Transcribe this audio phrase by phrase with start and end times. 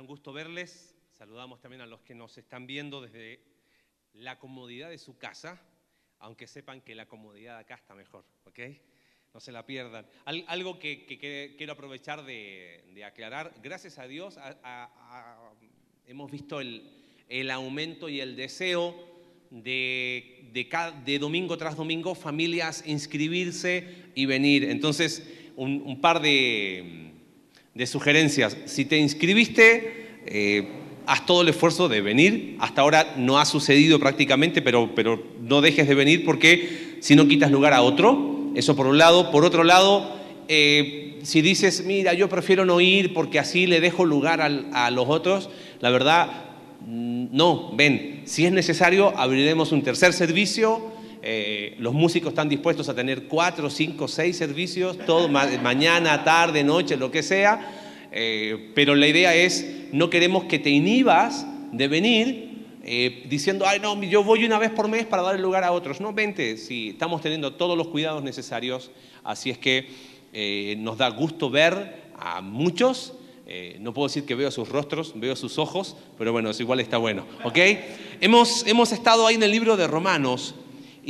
[0.00, 0.94] un gusto verles.
[1.12, 3.40] Saludamos también a los que nos están viendo desde
[4.12, 5.60] la comodidad de su casa,
[6.18, 8.58] aunque sepan que la comodidad acá está mejor, ¿ok?
[9.34, 10.06] No se la pierdan.
[10.24, 14.38] algo que, quiero aprovechar de, aclarar, gracias a Dios
[16.06, 18.94] hemos visto el, aumento y el deseo
[19.50, 24.64] de, de, domingo tras domingo familias inscribirse y venir.
[24.64, 27.07] Entonces, un par de
[27.78, 28.56] de sugerencias.
[28.64, 30.68] Si te inscribiste, eh,
[31.06, 32.56] haz todo el esfuerzo de venir.
[32.58, 37.28] Hasta ahora no ha sucedido prácticamente, pero, pero no dejes de venir porque si no
[37.28, 38.50] quitas lugar a otro.
[38.56, 39.30] Eso por un lado.
[39.30, 40.12] Por otro lado,
[40.48, 45.08] eh, si dices, mira, yo prefiero no ir porque así le dejo lugar a los
[45.08, 45.48] otros,
[45.78, 46.46] la verdad,
[46.84, 48.22] mm, no, ven.
[48.24, 50.97] Si es necesario, abriremos un tercer servicio.
[51.22, 56.96] Eh, los músicos están dispuestos a tener cuatro, cinco, seis servicios, todo mañana, tarde, noche,
[56.96, 58.08] lo que sea.
[58.12, 62.48] Eh, pero la idea es, no queremos que te inhibas de venir
[62.84, 65.72] eh, diciendo, ay, no, yo voy una vez por mes para dar el lugar a
[65.72, 66.00] otros.
[66.00, 68.90] No, vente, si estamos teniendo todos los cuidados necesarios,
[69.24, 70.16] así es que
[70.78, 73.14] nos da gusto ver a muchos.
[73.80, 76.96] no puedo decir que veo sus rostros, veo sus ojos, pero bueno, eso igual está
[76.96, 77.26] bueno.
[77.44, 77.58] ¿ok?
[78.20, 80.54] Hemos, hemos estado ahí en el libro de Romanos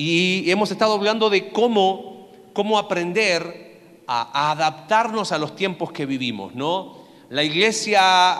[0.00, 6.54] y hemos estado hablando de cómo, cómo aprender a, adaptarnos a los tiempos que vivimos,
[6.54, 6.98] ¿no?
[7.30, 8.36] La iglesia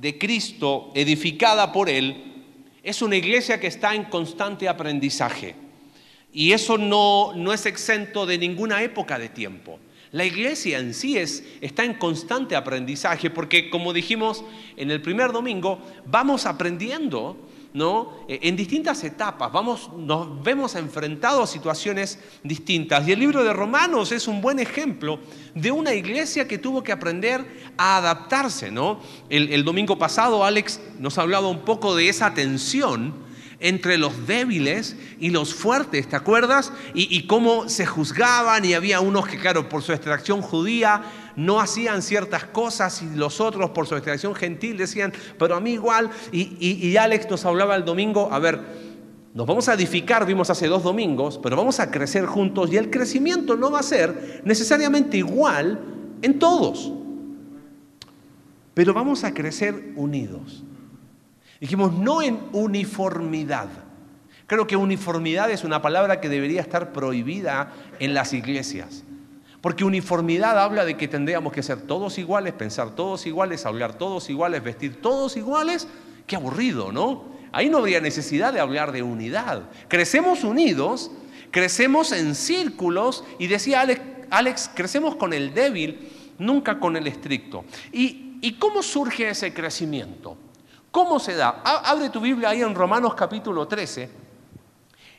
[0.00, 2.44] de Cristo, edificada por Él,
[2.80, 5.56] es una iglesia que está en constante aprendizaje.
[6.32, 9.80] Y eso no, no es exento de ninguna época de tiempo.
[10.12, 14.44] La iglesia en sí es, está en constante aprendizaje porque, como dijimos
[14.76, 17.36] en el primer domingo, vamos aprendiendo
[17.74, 18.12] ¿no?
[18.28, 23.06] Eh, en distintas etapas, vamos, nos vemos enfrentados a situaciones distintas.
[23.06, 25.18] Y el libro de Romanos es un buen ejemplo
[25.56, 28.72] de una iglesia que tuvo que aprender a adaptarse.
[29.28, 33.24] El, el domingo pasado Alex nos hablaba un poco de esa tensión
[33.60, 36.70] entre los débiles y los fuertes, ¿te acuerdas?
[36.92, 41.02] Y, cómo se juzgaban y había unos que, claro, por su extracción judía
[41.36, 45.72] no hacían ciertas cosas y los otros por su extracción gentil decían, pero a mí
[45.72, 46.10] igual.
[46.32, 48.60] Y, y Alex nos hablaba el domingo, a ver,
[49.34, 52.88] nos vamos a edificar, vimos hace dos domingos, pero vamos a crecer juntos y el
[52.88, 55.80] crecimiento no va a ser necesariamente igual
[56.22, 56.92] en todos,
[58.74, 60.62] pero vamos a crecer unidos.
[61.60, 63.68] Dijimos, no en uniformidad.
[64.46, 69.02] Creo que uniformidad es una palabra que debería estar prohibida en las iglesias.
[69.64, 74.28] Porque uniformidad habla de que tendríamos que ser todos iguales, pensar todos iguales, hablar todos
[74.28, 75.88] iguales, vestir todos iguales.
[76.26, 77.24] Qué aburrido, ¿no?
[77.50, 79.62] Ahí no habría necesidad de hablar de unidad.
[79.88, 81.10] Crecemos unidos,
[81.50, 83.86] crecemos en círculos y decía
[84.28, 87.64] Alex, crecemos con el débil, nunca con el estricto.
[87.90, 90.36] ¿Y, ¿Y cómo surge ese crecimiento?
[90.90, 91.62] ¿Cómo se da?
[91.64, 94.10] Abre tu Biblia ahí en Romanos capítulo 13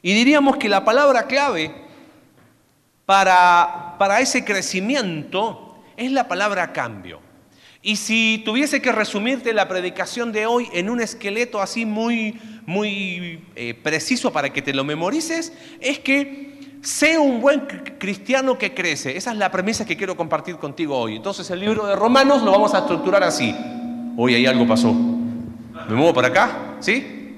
[0.04, 1.85] y diríamos que la palabra clave
[3.06, 7.20] para, para ese crecimiento es la palabra cambio.
[7.82, 13.46] Y si tuviese que resumirte la predicación de hoy en un esqueleto así muy, muy
[13.56, 17.62] eh, preciso para que te lo memorices, es que sé un buen
[18.00, 19.16] cristiano que crece.
[19.16, 21.16] Esa es la premisa que quiero compartir contigo hoy.
[21.16, 23.56] Entonces el libro de Romanos lo vamos a estructurar así.
[24.18, 24.92] Hoy ahí algo pasó.
[24.92, 26.78] ¿Me muevo para acá?
[26.80, 27.38] ¿Sí?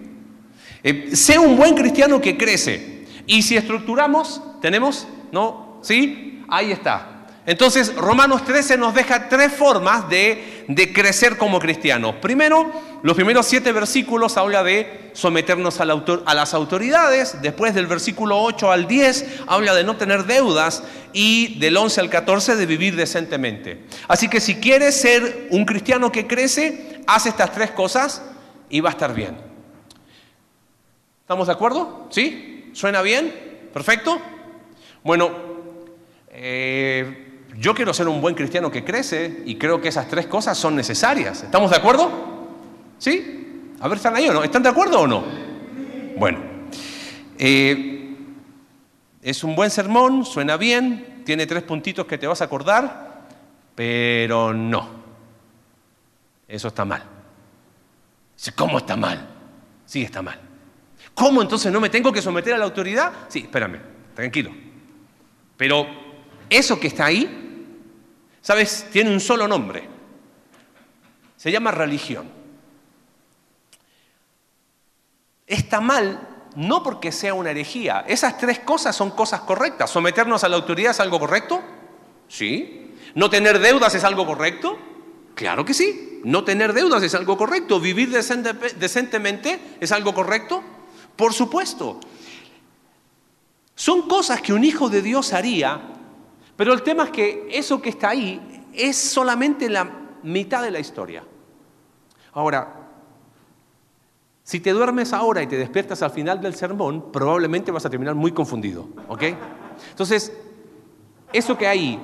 [0.82, 3.06] Eh, sé un buen cristiano que crece.
[3.26, 5.80] Y si estructuramos, tenemos, ¿no?
[5.82, 6.44] ¿Sí?
[6.50, 7.18] Ahí está.
[7.48, 12.16] Entonces, Romanos 13 nos deja tres formas de, de, crecer como cristianos.
[12.22, 12.70] Primero,
[13.04, 17.42] los primeros siete versículos habla de someternos autor, a las autoridades.
[17.42, 20.84] Después, del versículo 8 al 10, habla de no tener deudas.
[21.14, 23.86] Y del 11 al 14, de vivir decentemente.
[24.10, 28.24] Así que si quieres ser un cristiano que crece, haz estas tres cosas
[28.70, 29.38] y va a estar bien.
[31.22, 32.08] ¿Estamos de acuerdo?
[32.10, 32.72] ¿Sí?
[32.74, 33.70] ¿Suena bien?
[33.74, 34.22] ¿Perfecto?
[35.08, 35.32] Bueno,
[36.28, 40.58] eh, yo quiero ser un buen cristiano que crece y creo que esas tres cosas
[40.58, 41.44] son necesarias.
[41.44, 42.12] ¿Estamos de acuerdo?
[42.98, 43.72] ¿Sí?
[43.80, 44.44] A ver, ¿están ahí o no?
[44.44, 45.24] ¿Están de acuerdo o no?
[46.18, 46.40] Bueno,
[47.38, 48.18] eh,
[49.22, 53.30] es un buen sermón, suena bien, tiene tres puntitos que te vas a acordar,
[53.76, 54.90] pero no.
[56.50, 57.04] Eso está mal.
[58.58, 59.26] ¿Cómo está mal?
[59.86, 60.42] Sí, está mal.
[61.14, 63.14] ¿Cómo entonces no me tengo que someter a la autoridad?
[63.30, 63.80] Sí, espérame,
[64.14, 64.67] tranquilo.
[65.58, 65.88] Pero
[66.50, 67.76] eso que está ahí,
[68.42, 68.88] ¿sabes?
[68.92, 69.90] Tiene un solo nombre.
[71.36, 72.30] Se llama religión.
[75.46, 78.04] Está mal no porque sea una herejía.
[78.08, 79.92] Esas tres cosas son cosas correctas.
[79.92, 81.62] ¿Someternos a la autoridad es algo correcto?
[82.28, 82.96] Sí.
[83.14, 84.78] ¿No tener deudas es algo correcto?
[85.36, 86.20] Claro que sí.
[86.24, 87.80] No tener deudas es algo correcto.
[87.80, 90.64] Vivir decentemente es algo correcto.
[91.16, 92.00] Por supuesto.
[93.78, 95.80] Son cosas que un hijo de Dios haría,
[96.56, 99.88] pero el tema es que eso que está ahí es solamente la
[100.24, 101.24] mitad de la historia.
[102.34, 102.74] Ahora,
[104.42, 108.16] si te duermes ahora y te despiertas al final del sermón, probablemente vas a terminar
[108.16, 109.24] muy confundido, ¿ok?
[109.92, 110.34] Entonces,
[111.32, 112.02] eso que hay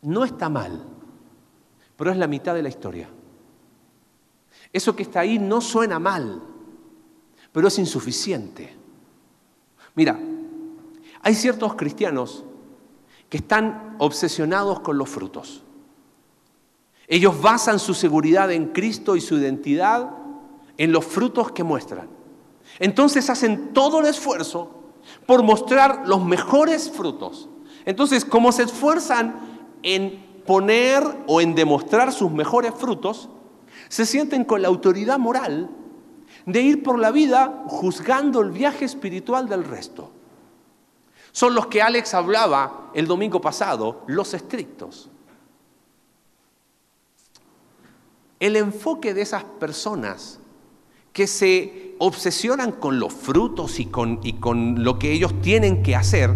[0.00, 0.86] no está mal,
[1.96, 3.10] pero es la mitad de la historia.
[4.72, 6.40] Eso que está ahí no suena mal,
[7.52, 8.83] pero es insuficiente.
[9.94, 10.18] Mira,
[11.22, 12.44] hay ciertos cristianos
[13.28, 15.62] que están obsesionados con los frutos.
[17.06, 20.10] Ellos basan su seguridad en Cristo y su identidad
[20.76, 22.08] en los frutos que muestran.
[22.78, 24.70] Entonces hacen todo el esfuerzo
[25.26, 27.48] por mostrar los mejores frutos.
[27.84, 29.36] Entonces, como se esfuerzan
[29.82, 33.28] en poner o en demostrar sus mejores frutos,
[33.88, 35.68] se sienten con la autoridad moral
[36.46, 40.10] de ir por la vida juzgando el viaje espiritual del resto.
[41.32, 45.10] Son los que Alex hablaba el domingo pasado, los estrictos.
[48.38, 50.38] El enfoque de esas personas
[51.12, 55.96] que se obsesionan con los frutos y con, y con lo que ellos tienen que
[55.96, 56.34] hacer,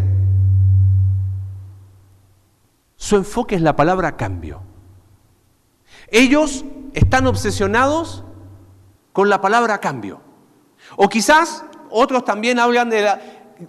[2.97, 4.63] su enfoque es la palabra cambio.
[6.09, 6.65] Ellos
[6.95, 8.25] están obsesionados
[9.19, 10.20] con la palabra cambio.
[10.94, 13.20] O quizás otros también hablan de la,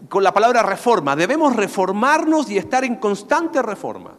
[0.07, 1.15] con la palabra reforma.
[1.15, 4.11] Debemos reformarnos y estar en constante reforma.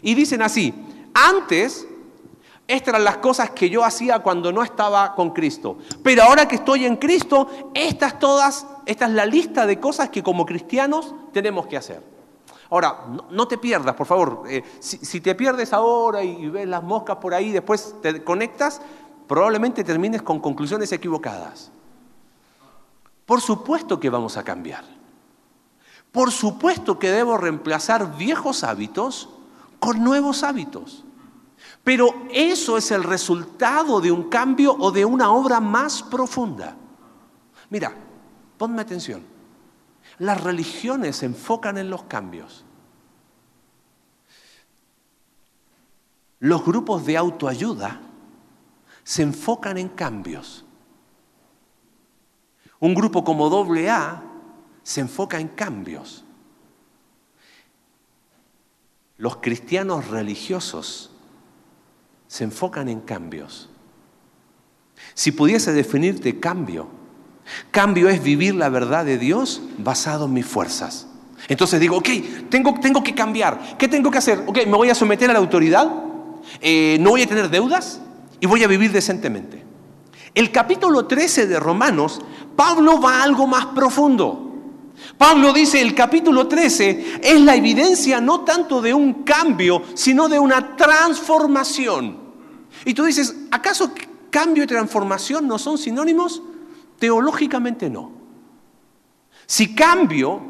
[0.00, 0.72] Y dicen así,
[1.12, 1.88] antes
[2.68, 5.78] estas eran las cosas que yo hacía cuando no estaba con Cristo.
[6.04, 10.22] Pero ahora que estoy en Cristo, estas todas, esta es la lista de cosas que
[10.22, 12.00] como cristianos tenemos que hacer.
[12.70, 14.44] Ahora, no, te pierdas, por favor.
[14.48, 18.80] Eh, si, te pierdes ahora y, ves las moscas por ahí, después te conectas,
[19.26, 21.70] probablemente termines con conclusiones equivocadas.
[23.24, 24.84] Por supuesto que vamos a cambiar.
[26.12, 29.28] Por supuesto que debo reemplazar viejos hábitos
[29.80, 31.04] con nuevos hábitos.
[31.82, 36.76] Pero eso es el resultado de un cambio o de una obra más profunda.
[37.70, 37.92] Mira,
[38.56, 39.22] ponme atención.
[40.18, 42.64] Las religiones se enfocan en los cambios.
[46.38, 48.00] Los grupos de autoayuda
[49.06, 50.64] se enfocan en cambios.
[52.80, 54.20] Un grupo como AA
[54.82, 56.24] se enfoca en cambios.
[59.16, 61.12] Los cristianos religiosos
[62.26, 63.70] se enfocan en cambios.
[65.14, 66.88] Si pudiese definirte cambio,
[67.70, 71.06] cambio es vivir la verdad de Dios basado en mis fuerzas.
[71.46, 72.08] Entonces digo, ok,
[72.50, 73.78] tengo, tengo que cambiar.
[73.78, 74.42] ¿Qué tengo que hacer?
[74.48, 75.88] Ok, me voy a someter a la autoridad,
[76.60, 78.00] eh, no voy a tener deudas
[78.40, 79.64] y voy a vivir decentemente.
[80.34, 82.20] El capítulo 13 de Romanos,
[82.54, 84.42] Pablo va a algo más profundo.
[85.16, 90.38] Pablo dice, el capítulo 13 es la evidencia no tanto de un cambio, sino de
[90.38, 92.18] una transformación.
[92.84, 93.92] Y tú dices, ¿acaso
[94.30, 96.42] cambio y transformación no son sinónimos?
[96.98, 98.12] Teológicamente no.
[99.46, 100.42] Si cambio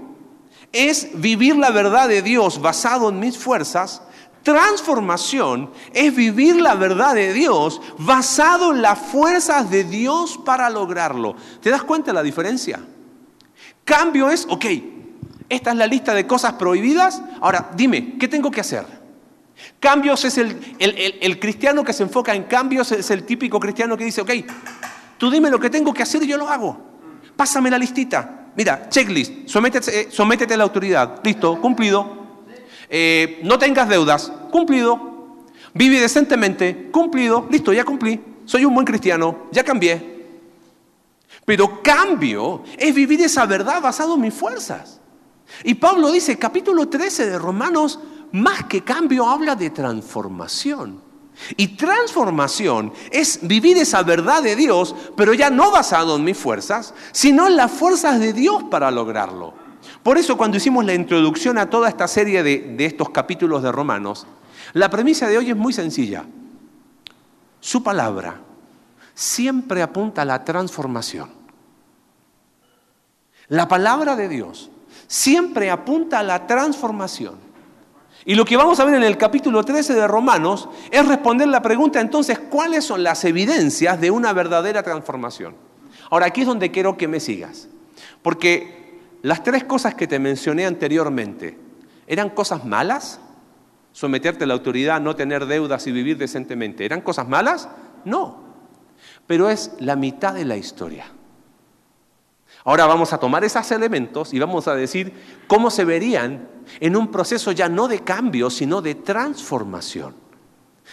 [0.72, 4.02] es vivir la verdad de Dios basado en mis fuerzas,
[4.46, 11.34] transformación es vivir la verdad de Dios basado en las fuerzas de Dios para lograrlo.
[11.60, 12.78] ¿Te das cuenta de la diferencia?
[13.84, 14.64] Cambio es, ok,
[15.48, 18.86] esta es la lista de cosas prohibidas, ahora dime, ¿qué tengo que hacer?
[19.80, 24.20] Cambios es el, cristiano que se enfoca en cambios, es el típico cristiano que dice,
[24.20, 24.30] ok,
[25.18, 26.78] tú dime lo que tengo que hacer y yo lo hago.
[27.34, 28.46] Pásame la listita.
[28.54, 31.20] Mira, checklist, sométete, eh, sométete a la autoridad.
[31.24, 32.25] Listo, cumplido.
[32.88, 35.16] Eh, no tengas deudas, cumplido.
[35.74, 37.46] Vive decentemente, cumplido.
[37.50, 38.20] Listo, ya cumplí.
[38.44, 40.16] Soy un buen cristiano, ya cambié.
[41.44, 45.00] Pero cambio es vivir esa verdad basado en mis fuerzas.
[45.64, 48.00] Y Pablo dice, capítulo 13 de Romanos,
[48.32, 51.00] más que cambio habla de transformación.
[51.56, 56.94] Y transformación es vivir esa verdad de Dios, pero ya no basado en mis fuerzas,
[57.12, 59.65] sino en las fuerzas de Dios para lograrlo.
[60.06, 63.72] Por eso cuando hicimos la introducción a toda esta serie de, de estos capítulos de
[63.72, 64.24] Romanos,
[64.72, 66.24] la premisa de hoy es muy sencilla.
[67.58, 68.40] Su palabra
[69.14, 71.28] siempre apunta a la transformación.
[73.48, 74.70] La palabra de Dios
[75.08, 77.34] siempre apunta a la transformación.
[78.24, 81.62] Y lo que vamos a ver en el capítulo 13 de Romanos es responder la
[81.62, 85.56] pregunta entonces, ¿cuáles son las evidencias de una verdadera transformación?
[86.10, 87.66] Ahora, aquí es donde quiero que me sigas.
[88.22, 88.85] Porque
[89.22, 91.58] las tres cosas que te mencioné anteriormente,
[92.06, 93.20] ¿eran cosas malas?
[93.96, 96.84] someterte a la autoridad, no tener deudas y vivir decentemente.
[96.84, 97.66] ¿Eran cosas malas?
[98.04, 98.44] No.
[99.26, 101.06] Pero es la mitad de la historia.
[102.64, 105.14] Ahora vamos a tomar esos elementos y vamos a decir
[105.46, 106.46] cómo se verían
[106.78, 110.14] en un proceso ya no de cambio, sino de transformación.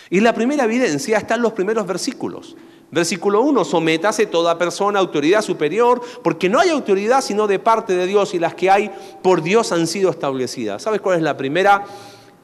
[0.10, 2.56] Y la primera evidencia está en los primeros versículos.
[2.92, 7.96] Versículo 1, sométase toda persona a autoridad superior, porque no hay autoridad sino de parte
[7.96, 8.92] de Dios y las que hay
[9.24, 10.84] por Dios han sido establecidas.
[10.84, 11.86] ¿Sabes cuál es la primera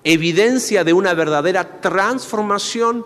[0.03, 3.05] evidencia de una verdadera transformación,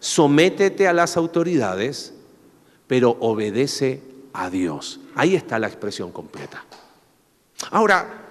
[0.00, 2.14] sométete a las autoridades,
[2.86, 5.00] pero obedece a Dios.
[5.14, 6.64] Ahí está la expresión completa.
[7.70, 8.26] Ahora,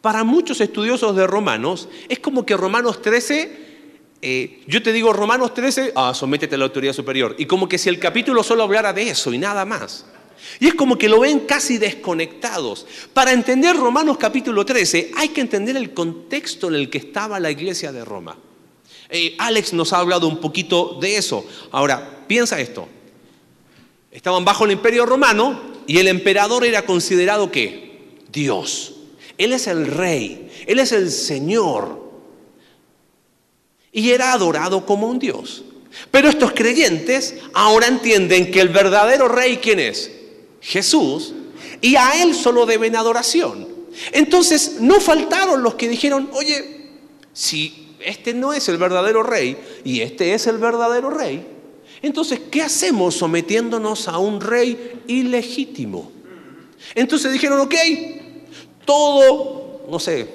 [0.00, 3.69] para muchos estudiosos de Romanos, es como que Romanos 13
[4.22, 7.34] eh, yo te digo Romanos 13, ah, sométete a la autoridad superior.
[7.38, 10.04] Y como que si el capítulo solo hablara de eso y nada más.
[10.58, 12.86] Y es como que lo ven casi desconectados.
[13.12, 17.50] Para entender Romanos capítulo 13 hay que entender el contexto en el que estaba la
[17.50, 18.36] iglesia de Roma.
[19.08, 21.44] Eh, Alex nos ha hablado un poquito de eso.
[21.72, 22.88] Ahora, piensa esto.
[24.10, 28.18] Estaban bajo el imperio romano y el emperador era considerado ¿qué?
[28.30, 28.94] Dios.
[29.38, 32.09] Él es el rey, Él es el Señor.
[33.92, 35.64] Y era adorado como un Dios.
[36.10, 40.10] Pero estos creyentes ahora entienden que el verdadero rey, ¿quién es?
[40.60, 41.34] Jesús,
[41.80, 43.68] y a Él solo deben adoración.
[44.12, 46.90] Entonces no faltaron los que dijeron, oye,
[47.32, 51.44] si este no es el verdadero rey y este es el verdadero rey,
[52.02, 56.10] entonces, ¿qué hacemos sometiéndonos a un rey ilegítimo?
[56.94, 57.74] Entonces dijeron, ok,
[58.86, 60.26] todo, no sé,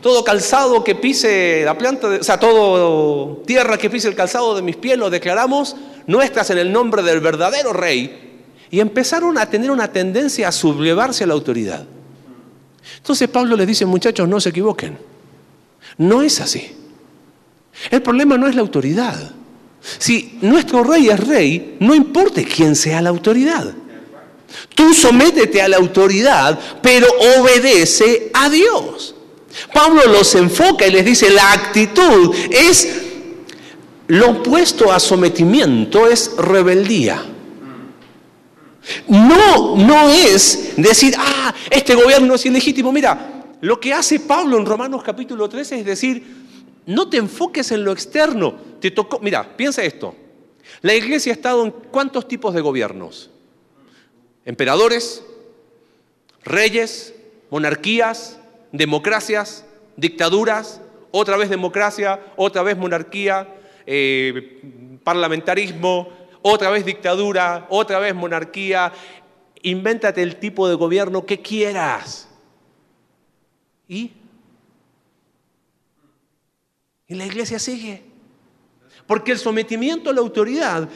[0.00, 4.62] todo calzado que pise la planta, o sea, todo tierra que pise el calzado de
[4.62, 5.76] mis pies lo declaramos
[6.06, 11.24] nuestras en el nombre del verdadero rey y empezaron a tener una tendencia a sublevarse
[11.24, 11.86] a la autoridad.
[12.96, 14.98] Entonces Pablo les dice, muchachos, no se equivoquen.
[15.98, 16.72] No es así.
[17.90, 19.32] El problema no es la autoridad.
[19.80, 23.72] Si nuestro rey es rey, no importa quién sea la autoridad.
[24.74, 27.06] Tú sométete a la autoridad, pero
[27.38, 29.14] obedece a Dios.
[29.72, 33.02] Pablo los enfoca y les dice, la actitud es
[34.08, 37.24] lo opuesto a sometimiento, es rebeldía.
[39.08, 42.92] No, no es decir, ah, este gobierno es ilegítimo.
[42.92, 46.46] Mira, lo que hace Pablo en Romanos capítulo 13 es decir,
[46.86, 48.54] no te enfoques en lo externo.
[48.80, 50.14] Te tocó, mira, piensa esto.
[50.82, 53.30] La iglesia ha estado en cuántos tipos de gobiernos?
[54.44, 55.24] Emperadores,
[56.44, 57.14] reyes,
[57.50, 58.38] monarquías,
[58.76, 59.64] democracias,
[59.96, 60.80] dictaduras,
[61.10, 63.48] otra vez democracia, otra vez monarquía,
[63.86, 66.08] eh, parlamentarismo,
[66.42, 68.92] otra vez dictadura, otra vez monarquía.
[69.62, 72.28] Invéntate el tipo de gobierno que quieras.
[73.88, 74.12] ¿Y?
[77.08, 78.02] Y la iglesia sigue.
[79.06, 80.88] Porque el sometimiento a la autoridad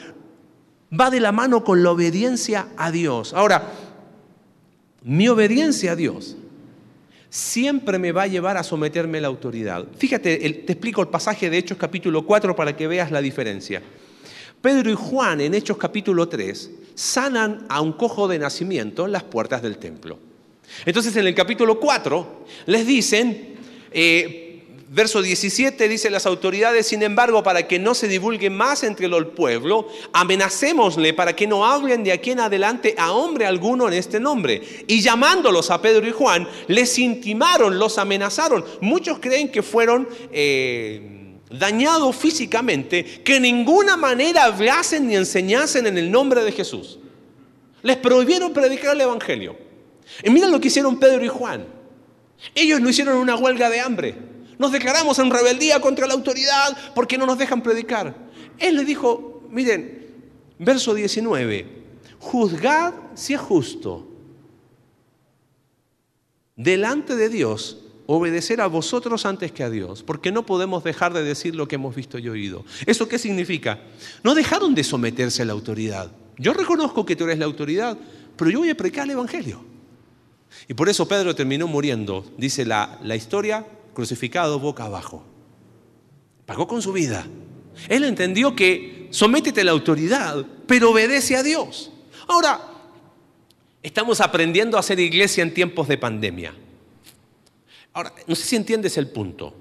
[0.99, 3.33] va de la mano con la obediencia a Dios.
[3.33, 3.71] Ahora,
[5.03, 6.35] mi obediencia a Dios
[7.31, 9.87] siempre me va a llevar a someterme a la autoridad.
[9.97, 13.81] Fíjate, te explico el pasaje de Hechos capítulo 4 para que veas la diferencia.
[14.61, 19.23] Pedro y Juan en Hechos capítulo 3 sanan a un cojo de nacimiento en las
[19.23, 20.19] puertas del templo.
[20.85, 23.55] Entonces en el capítulo 4 les dicen,
[23.91, 24.40] eh,
[24.93, 29.27] verso 17 dice las autoridades, sin embargo, para que no se divulgue más entre el
[29.27, 34.19] pueblo, amenacémosle para que no hablen de aquí en adelante a hombre alguno en este
[34.19, 34.61] nombre.
[34.87, 38.65] Y llamándolos a Pedro y Juan, les intimaron, los amenazaron.
[38.81, 40.07] Muchos creen que fueron...
[40.31, 41.17] Eh,
[41.51, 46.97] dañado físicamente, que en ninguna manera hablasen ni enseñasen en el nombre de Jesús.
[47.81, 49.57] Les prohibieron predicar el Evangelio.
[50.23, 51.67] Y mira lo que hicieron Pedro y Juan.
[52.55, 54.30] Ellos no hicieron una huelga de hambre.
[54.61, 58.15] Nos declaramos en rebeldía contra la autoridad porque no nos dejan predicar.
[58.59, 60.05] Él le dijo, miren,
[60.59, 61.65] verso 19,
[62.19, 64.07] juzgad si es justo
[66.55, 71.23] delante de Dios obedecer a vosotros antes que a Dios, porque no podemos dejar de
[71.23, 72.63] decir lo que hemos visto y oído.
[72.85, 73.79] ¿Eso qué significa?
[74.23, 76.11] No dejaron de someterse a la autoridad.
[76.37, 77.97] Yo reconozco que tú eres la autoridad,
[78.37, 79.63] pero yo voy a predicar el Evangelio.
[80.67, 85.23] Y por eso Pedro terminó muriendo, dice la, la historia, crucificado boca abajo.
[86.45, 87.25] Pagó con su vida.
[87.87, 91.91] Él entendió que sométete a la autoridad, pero obedece a Dios.
[92.27, 92.61] Ahora,
[93.83, 96.53] estamos aprendiendo a hacer iglesia en tiempos de pandemia.
[97.93, 99.53] Ahora, no sé si entiendes el punto.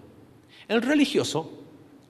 [0.69, 1.51] El religioso,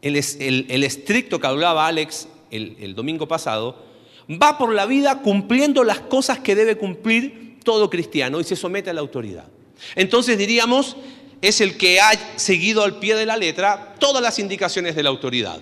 [0.02, 3.84] el, estricto que hablaba Alex el, el domingo pasado,
[4.30, 8.90] va por la vida cumpliendo las cosas que debe cumplir todo cristiano y se somete
[8.90, 9.46] a la autoridad.
[9.94, 10.96] Entonces diríamos,
[11.42, 15.08] es el que ha seguido al pie de la letra todas las indicaciones de la
[15.08, 15.60] autoridad.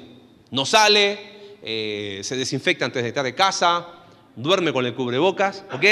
[0.50, 1.18] No sale,
[1.62, 3.86] eh, se desinfecta antes de estar de casa,
[4.34, 5.84] duerme con el cubrebocas, ¿ok?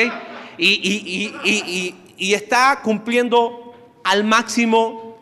[0.58, 3.74] Y, está cumpliendo
[4.04, 5.18] al máximo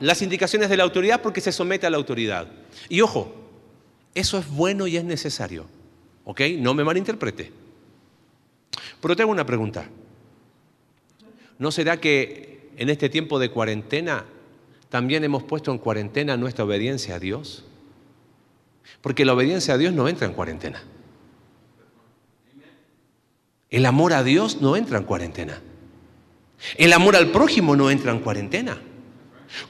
[0.00, 2.48] las indicaciones de la autoridad porque se somete a la autoridad.
[2.88, 3.34] Y ojo,
[4.14, 5.66] eso es bueno y es necesario,
[6.24, 6.40] ¿ok?
[6.58, 7.52] No me malinterprete.
[9.00, 9.88] Pero tengo una pregunta.
[11.58, 14.24] ¿No será que en este tiempo de cuarentena
[14.88, 17.64] también hemos puesto en cuarentena nuestra obediencia a Dios?
[19.00, 20.82] Porque la obediencia a Dios no entra en cuarentena.
[23.70, 25.60] El amor a Dios no entra en cuarentena.
[26.76, 28.80] El amor al prójimo no entra en cuarentena.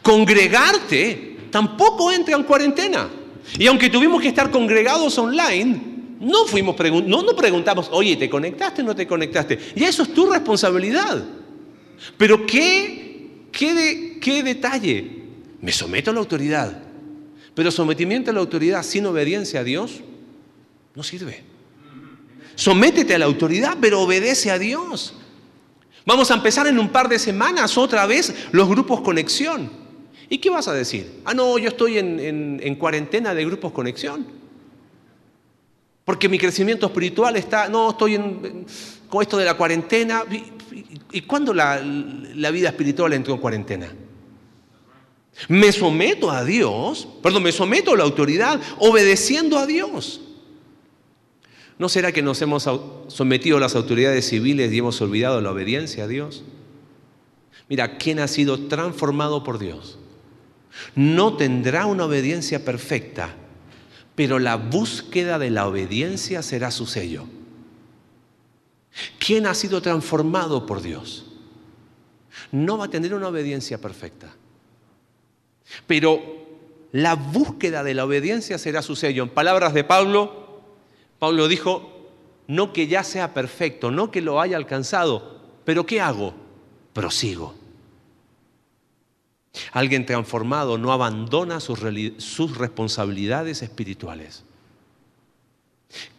[0.03, 3.09] Congregarte tampoco entra en cuarentena.
[3.59, 5.81] Y aunque tuvimos que estar congregados online,
[6.21, 6.77] no fuimos
[7.07, 9.59] no nos preguntamos, oye, ¿te conectaste o no te conectaste?
[9.75, 11.23] Y eso es tu responsabilidad.
[12.17, 15.11] Pero qué, qué, qué detalle.
[15.61, 16.83] Me someto a la autoridad.
[17.55, 20.01] Pero sometimiento a la autoridad sin obediencia a Dios
[20.95, 21.43] no sirve.
[22.55, 25.15] Sométete a la autoridad, pero obedece a Dios.
[26.05, 29.71] Vamos a empezar en un par de semanas otra vez los grupos conexión.
[30.29, 31.21] ¿Y qué vas a decir?
[31.25, 34.27] Ah, no, yo estoy en, cuarentena de grupos conexión.
[36.11, 38.19] Porque mi crecimiento espiritual está, no, estoy
[39.09, 40.25] con esto de la cuarentena.
[41.13, 43.89] ¿Y, cuándo la, la vida espiritual entró en cuarentena?
[45.47, 50.21] Me someto a Dios, perdón, me someto a la autoridad obedeciendo a Dios.
[51.79, 52.69] ¿No será que nos hemos
[53.07, 56.43] sometido a las autoridades civiles y hemos olvidado la obediencia a Dios?
[57.69, 59.97] Mira, quien ha sido transformado por Dios
[60.97, 63.37] no tendrá una obediencia perfecta,
[64.21, 67.25] pero la búsqueda de la obediencia será su sello.
[69.19, 71.25] ¿Quién ha sido transformado por Dios?
[72.53, 74.31] No va a tener una obediencia perfecta,
[75.87, 76.21] pero
[76.93, 79.23] la búsqueda de la obediencia será su sello.
[79.23, 80.61] En palabras de Pablo,
[81.19, 82.11] Pablo dijo,
[82.47, 86.35] no que ya sea perfecto, no que lo haya alcanzado, pero ¿qué hago?
[86.93, 87.55] Prosigo.
[89.73, 91.81] Alguien transformado no abandona sus,
[92.57, 94.45] responsabilidades espirituales.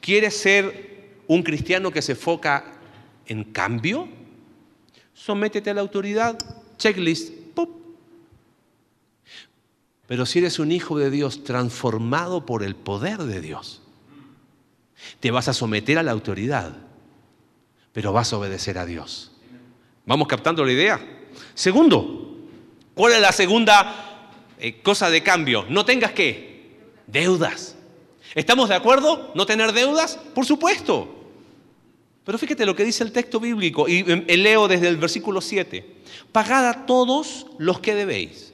[0.01, 2.73] ¿Quieres ser un cristiano que se enfoca
[3.25, 4.07] en cambio?
[5.13, 6.37] Sométete a la autoridad,
[6.77, 7.41] checklist,
[10.07, 13.81] Pero si eres un hijo de Dios transformado por el poder de Dios,
[15.21, 16.75] te vas a someter a la autoridad,
[17.93, 19.31] pero vas a obedecer a Dios.
[20.05, 20.99] ¿Vamos captando la idea?
[21.53, 22.30] Segundo,
[22.93, 25.65] ¿Cuál es la segunda eh, cosa de cambio?
[25.69, 26.79] No tengas qué?
[27.07, 27.75] Deudas.
[28.35, 29.31] ¿Estamos de acuerdo?
[29.35, 30.17] ¿No tener deudas?
[30.33, 31.21] Por supuesto.
[32.23, 36.01] Pero fíjate lo que dice el texto bíblico, y em, leo desde el versículo 7.
[36.31, 38.53] Pagad a todos los que debéis.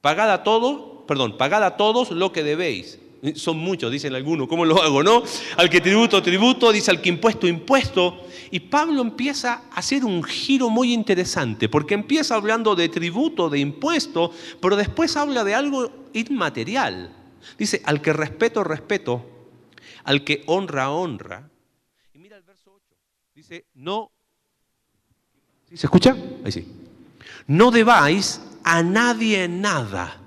[0.00, 2.98] Pagad a todos, perdón, pagad a todos lo que debéis.
[3.36, 5.22] Son muchos, dicen algunos, ¿cómo lo hago, no?
[5.56, 8.26] Al que tributo, tributo, dice al que impuesto, impuesto.
[8.50, 13.60] Y Pablo empieza a hacer un giro muy interesante, porque empieza hablando de tributo, de
[13.60, 17.14] impuesto, pero después habla de algo inmaterial.
[17.56, 19.24] Dice, al que respeto, respeto,
[20.04, 21.48] al que honra, honra.
[22.12, 22.96] Y mira el verso 8,
[23.34, 24.10] dice, no,
[25.72, 26.14] ¿se escucha?
[26.44, 26.66] Ahí sí.
[27.46, 30.23] No debáis a nadie nada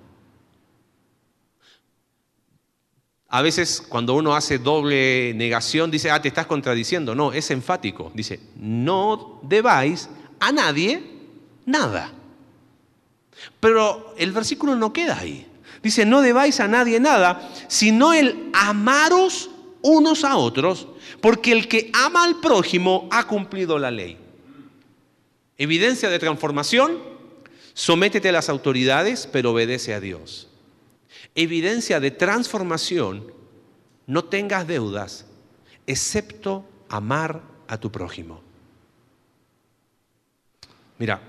[3.29, 7.13] A veces cuando uno hace doble negación dice, ah, te estás contradiciendo.
[7.13, 8.11] No, es enfático.
[8.13, 10.09] Dice, no debáis
[10.39, 11.03] a nadie
[11.65, 12.13] nada.
[13.59, 15.45] Pero el versículo no queda ahí.
[15.83, 19.49] Dice, no debáis a nadie nada, sino el amaros
[19.81, 20.87] unos a otros,
[21.21, 24.17] porque el que ama al prójimo ha cumplido la ley.
[25.57, 26.97] Evidencia de transformación,
[27.73, 30.47] sométete a las autoridades, pero obedece a Dios
[31.35, 33.31] evidencia de transformación,
[34.05, 35.25] no tengas deudas,
[35.85, 38.41] excepto amar a tu prójimo.
[40.97, 41.21] Mira,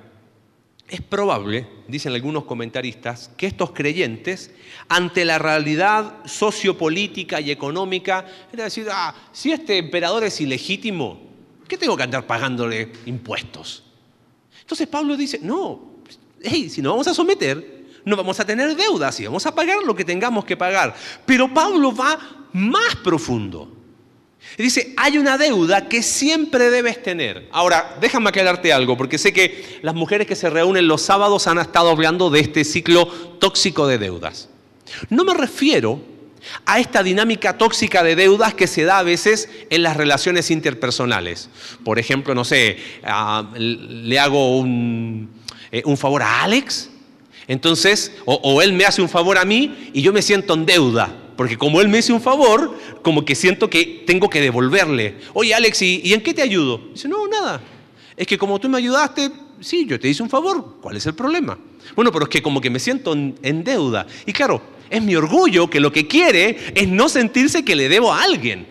[0.88, 4.50] es probable, dicen algunos comentaristas, que estos creyentes,
[4.88, 11.20] ante la realidad sociopolítica y económica, era decir, ah, si este emperador es ilegítimo,
[11.66, 13.84] ¿qué tengo que andar pagándole impuestos?
[14.62, 15.98] Entonces Pablo dice, no,
[16.42, 17.77] si nos vamos a someter,
[18.08, 20.94] no vamos a tener deudas y vamos a pagar lo que tengamos que pagar.
[21.26, 22.18] Pero Pablo va
[22.52, 23.72] más profundo.
[24.56, 27.48] Y dice, hay una deuda que siempre debes tener.
[27.52, 31.58] Ahora, déjame aclararte algo, porque sé que las mujeres que se reúnen los sábados han
[31.58, 33.06] estado hablando de este ciclo
[33.40, 34.48] tóxico de deudas.
[35.10, 36.00] No me refiero
[36.64, 41.50] a esta dinámica tóxica de deudas que se da a veces en las relaciones interpersonales.
[41.84, 46.90] Por ejemplo, no sé, ah, le hago eh, un favor a Alex,
[47.48, 51.12] entonces, o, él me hace un favor a mí y yo me siento en deuda,
[51.34, 55.16] porque como él me hace un favor, como que siento que tengo que devolverle.
[55.32, 56.78] Oye, Alex, ¿y, en qué te ayudo?
[56.92, 57.60] Dice, no, nada.
[58.16, 59.30] Es que como tú me ayudaste,
[59.60, 60.76] sí, yo te hice un favor.
[60.82, 61.58] ¿Cuál es el problema?
[61.96, 64.06] Bueno, pero es que como que me siento en deuda.
[64.26, 68.12] Y claro, es mi orgullo que lo que quiere es no sentirse que le debo
[68.12, 68.66] a alguien.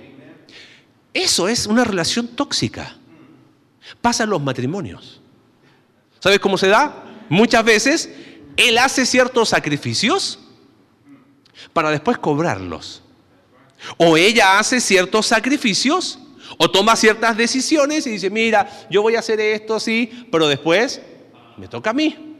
[1.14, 2.96] Eso es una relación tóxica.
[4.02, 5.22] Pasa en los matrimonios.
[6.20, 7.06] ¿Sabes cómo se da?
[7.30, 8.12] Muchas veces
[8.58, 10.40] él hace ciertos sacrificios
[11.72, 13.04] para después cobrarlos.
[13.98, 16.20] O ella hace ciertos sacrificios
[16.58, 21.02] o toma ciertas decisiones y dice, mira, yo voy a hacer esto así, pero después
[21.58, 22.36] me toca a mí.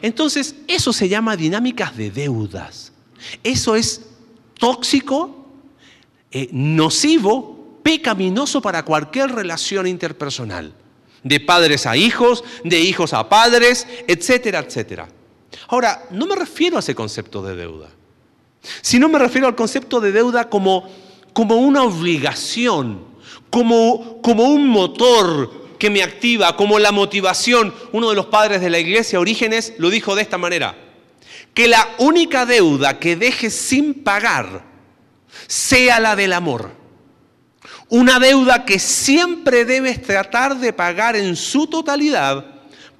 [0.00, 2.92] Entonces, eso se llama dinámicas de deudas.
[3.42, 4.06] Eso es
[4.58, 5.48] tóxico,
[6.30, 10.72] eh, nocivo, pecaminoso para cualquier relación interpersonal
[11.24, 15.08] de padres a hijos, de hijos a padres, etcétera, etcétera.
[15.68, 17.88] Ahora, no me refiero a ese concepto de deuda,
[18.82, 20.88] sino me refiero al concepto de deuda como,
[21.32, 23.04] como una obligación,
[23.50, 27.74] como, como un motor que me activa, como la motivación.
[27.92, 30.76] Uno de los padres de la iglesia, Orígenes, lo dijo de esta manera,
[31.52, 34.64] que la única deuda que dejes sin pagar
[35.46, 36.83] sea la del amor.
[37.88, 42.44] Una deuda que siempre debes tratar de pagar en su totalidad,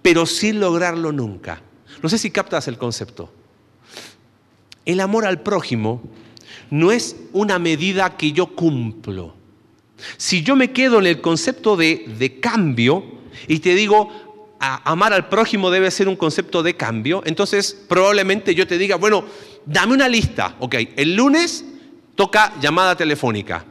[0.03, 1.62] pero sin lograrlo nunca.
[2.03, 3.33] No sé si captas el concepto.
[4.85, 6.03] El amor al prójimo
[6.70, 9.35] no es una medida que yo cumplo.
[10.16, 13.05] Si yo me quedo en el concepto de, cambio
[13.49, 14.11] y te digo,
[14.61, 19.25] amar al prójimo debe ser un concepto de cambio, entonces probablemente yo te diga, bueno,
[19.64, 20.57] dame una lista.
[20.61, 21.64] Ok, el lunes
[22.14, 23.64] toca llamada telefónica.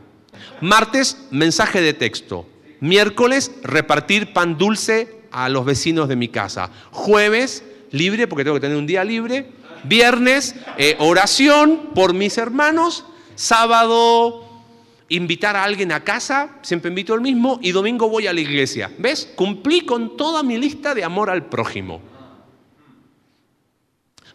[0.63, 2.47] Martes, mensaje de texto.
[2.79, 6.71] Miércoles, repartir pan dulce a los vecinos de mi casa.
[6.91, 9.51] Jueves, libre, porque tengo que tener un día libre.
[9.83, 13.03] Viernes, eh, oración por mis hermanos.
[13.35, 14.63] Sábado,
[15.09, 17.59] invitar a alguien a casa, siempre invito al mismo.
[17.61, 18.89] Y domingo voy a la iglesia.
[18.97, 19.33] ¿Ves?
[19.35, 22.01] Cumplí con toda mi lista de amor al prójimo.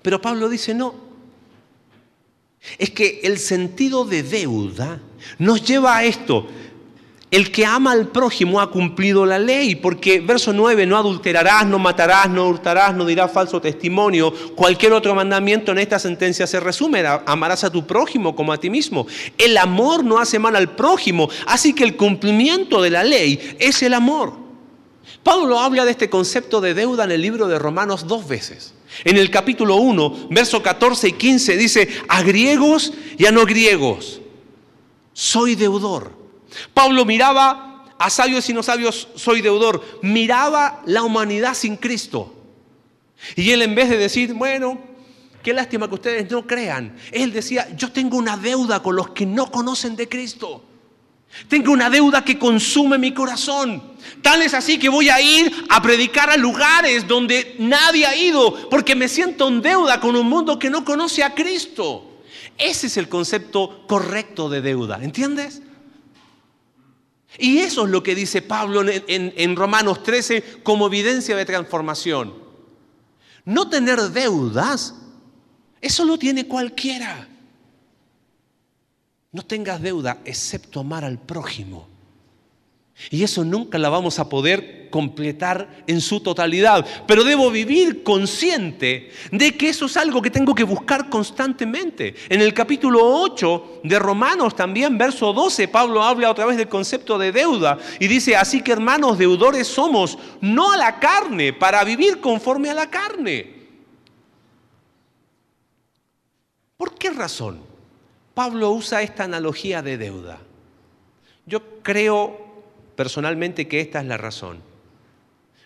[0.03, 1.08] Pero Pablo dice, no.
[2.77, 5.01] Es que el sentido de deuda
[5.39, 6.47] nos lleva a esto.
[7.31, 11.79] El que ama al prójimo ha cumplido la ley, porque verso 9, no adulterarás, no
[11.79, 14.33] matarás, no hurtarás, no dirás falso testimonio.
[14.55, 18.71] Cualquier otro mandamiento en esta sentencia se resume, amarás a tu prójimo como a ti
[18.71, 19.07] mismo.
[19.37, 23.83] El amor no hace mal al prójimo, así que el cumplimiento de la ley es
[23.83, 24.33] el amor.
[25.23, 28.73] Pablo habla de este concepto de deuda en el libro de Romanos dos veces.
[29.05, 34.20] En el capítulo 1, verso 14 y 15 dice, a griegos y a no griegos
[35.18, 36.12] soy deudor.
[36.72, 39.85] Pablo miraba a sabios y no sabios, soy deudor.
[40.01, 42.33] Miraba la humanidad sin Cristo.
[43.35, 44.79] Y él en vez de decir, bueno,
[45.42, 49.27] qué lástima que ustedes no crean, él decía, yo tengo una deuda con los que
[49.27, 50.62] no conocen de Cristo.
[51.49, 53.83] Tengo una deuda que consume mi corazón.
[54.23, 58.69] Tal es así que voy a ir a predicar a lugares donde nadie ha ido,
[58.69, 62.23] porque me siento en deuda con un mundo que no conoce a Cristo.
[62.57, 65.62] Ese es el concepto correcto de deuda, ¿entiendes?
[67.38, 72.35] Y eso es lo que dice Pablo en, Romanos 13 como evidencia de transformación.
[73.45, 74.95] No tener deudas,
[75.81, 77.29] eso lo tiene cualquiera.
[79.31, 81.87] No tengas deuda excepto amar al prójimo.
[83.11, 86.85] Y eso nunca la vamos a poder completar en su totalidad.
[87.07, 92.14] Pero debo vivir consciente de que eso es algo que tengo que buscar constantemente.
[92.29, 97.19] En el capítulo 8 de Romanos también, verso 12, Pablo habla otra vez del concepto
[97.19, 102.19] de deuda y dice, así que hermanos deudores somos, no a la carne, para vivir
[102.21, 103.59] conforme a la carne.
[106.77, 107.68] ¿Por qué razón
[108.38, 110.38] Pablo usa esta analogía de deuda?
[111.44, 112.38] Yo creo
[112.94, 114.61] personalmente que esta es la razón.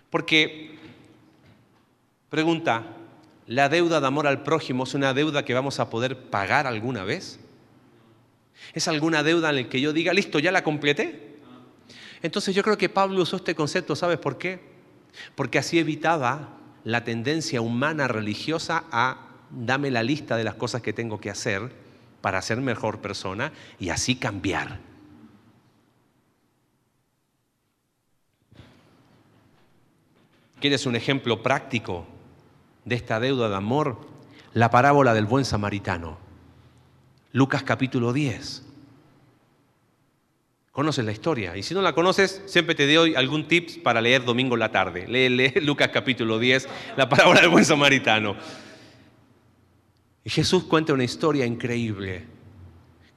[0.08, 0.78] Porque,
[2.30, 2.85] pregunta,
[3.46, 7.04] ¿la deuda de amor al prójimo es una deuda que vamos a poder pagar alguna
[7.04, 7.40] vez?
[8.72, 11.37] ¿Es alguna deuda en la que yo diga, listo, ya la completé?
[12.22, 14.61] Entonces yo creo que Pablo usó este concepto, ¿sabes por qué?
[15.35, 20.94] Porque así evitaba la tendencia humana religiosa a dame la lista de las cosas que
[20.94, 21.82] tengo que hacer
[22.22, 24.78] para ser mejor persona y así cambiar.
[30.61, 32.06] ¿Quieres un ejemplo práctico
[32.85, 33.98] de esta deuda de amor?
[34.54, 36.18] La parábola del buen samaritano.
[37.32, 38.62] Lucas capítulo 10.
[40.70, 41.56] Conoces la historia.
[41.56, 44.70] Y si no la conoces, siempre te doy algún tips para leer domingo en la
[44.70, 45.06] tarde.
[45.08, 48.37] Lee, lee Lucas capítulo 10, la parábola del buen samaritano.
[50.24, 52.24] Y Jesús cuenta una historia increíble.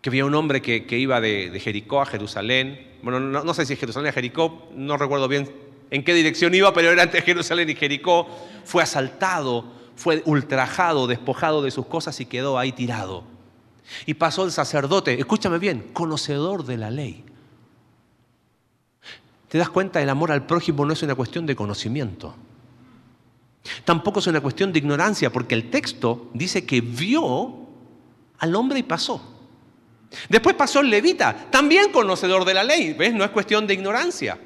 [0.02, 2.98] Que había un hombre que, iba de, Jericó a Jerusalén.
[3.02, 5.50] Bueno, no, sé si es Jerusalén a Jericó, no recuerdo bien
[5.92, 8.28] en qué dirección iba, pero era entre Jerusalén y Jericó.
[8.64, 9.66] Fue asaltado,
[9.96, 13.24] fue ultrajado, despojado de sus cosas y quedó ahí tirado.
[14.06, 17.24] Y pasó el sacerdote, escúchame bien, conocedor de la ley.
[19.48, 20.02] ¿Te das cuenta?
[20.02, 22.36] El amor al prójimo no es una cuestión de conocimiento.
[23.84, 27.68] Tampoco es una cuestión de ignorancia, porque el texto dice que vio
[28.40, 29.34] al hombre y pasó.
[30.30, 33.14] Después pasó el levita, también conocedor de la ley, ¿ves?
[33.14, 34.40] No es cuestión de ignorancia.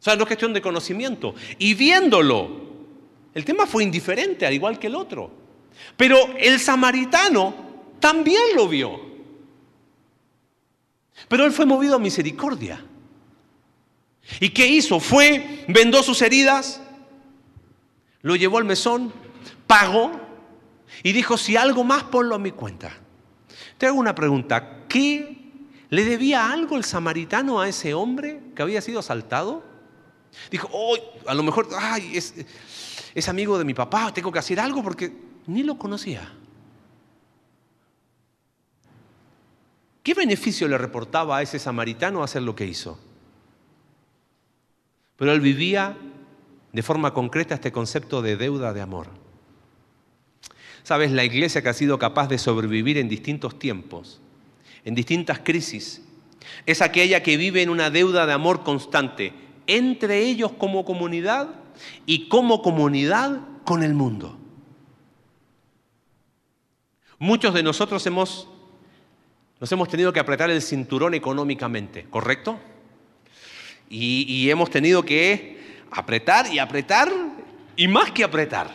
[0.00, 1.34] O sea, no es cuestión de conocimiento.
[1.58, 2.68] Y viéndolo,
[3.34, 5.30] el tema fue indiferente, al igual que el otro.
[5.96, 7.54] Pero el samaritano
[7.98, 9.00] también lo vio.
[11.28, 12.84] Pero él fue movido a misericordia.
[14.40, 15.00] ¿Y qué hizo?
[15.00, 16.80] Fue, vendó sus heridas,
[18.28, 19.10] lo llevó al mesón,
[19.66, 20.12] pagó
[21.02, 22.92] y dijo, si algo más, ponlo a mi cuenta.
[23.78, 25.50] Te hago una pregunta, ¿qué
[25.88, 29.64] le debía algo el samaritano a ese hombre que había sido asaltado?
[30.50, 31.68] Dijo, oh, a lo mejor,
[32.12, 32.34] es,
[33.14, 35.10] es amigo de mi papá, tengo que hacer algo porque
[35.46, 36.30] ni lo conocía.
[40.02, 43.00] ¿Qué beneficio le reportaba a ese samaritano hacer lo que hizo?
[45.16, 45.96] Pero él vivía
[46.72, 49.08] de forma concreta este concepto de deuda de amor.
[50.82, 54.20] Sabes, la iglesia que ha sido capaz de sobrevivir en distintos tiempos,
[54.84, 56.02] en distintas crisis,
[56.66, 59.32] es aquella que vive en una deuda de amor constante
[59.66, 61.50] entre ellos como comunidad
[62.06, 64.36] y como comunidad con el mundo.
[67.18, 68.48] Muchos de nosotros hemos,
[69.60, 72.58] nos hemos tenido que apretar el cinturón económicamente, ¿correcto?
[73.90, 75.57] y hemos tenido que
[75.90, 77.10] apretar y apretar
[77.76, 78.70] y más que apretar.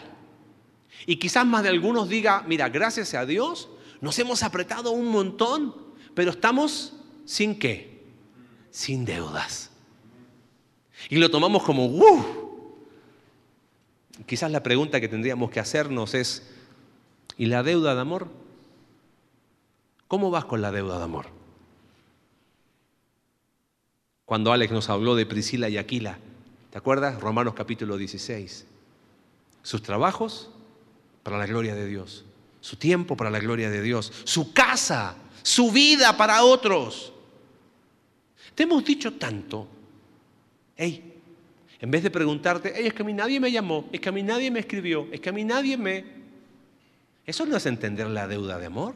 [1.06, 3.70] Y quizás más de algunos diga, mira, gracias a Dios
[4.02, 5.76] nos hemos apretado un montón,
[6.14, 6.94] pero estamos
[7.26, 8.04] sin qué?
[8.70, 9.72] Sin deudas.
[11.10, 12.26] Y lo tomamos como, ¡uh!
[14.26, 16.50] Quizás la pregunta que tendríamos que hacernos es,
[17.38, 18.28] ¿y la deuda de amor?
[20.08, 21.28] ¿Cómo vas con la deuda de amor?
[24.26, 26.20] Cuando Alex nos habló de Priscila y Aquila,
[26.74, 27.22] ¿Te acuerdas?
[27.22, 28.66] Romanos capítulo 16.
[29.62, 30.50] Sus trabajos
[31.22, 32.26] para la gloria de Dios.
[32.62, 34.12] Su tiempo para la gloria de Dios.
[34.24, 37.14] Su casa, su vida para otros.
[38.56, 39.68] Te hemos dicho tanto.
[40.76, 41.22] Hey,
[41.80, 44.12] en vez de preguntarte, hey, es que a mí nadie me llamó, es que a
[44.12, 46.04] mí nadie me escribió, es que a mí nadie me...
[47.24, 48.96] Eso no es entender la deuda de amor.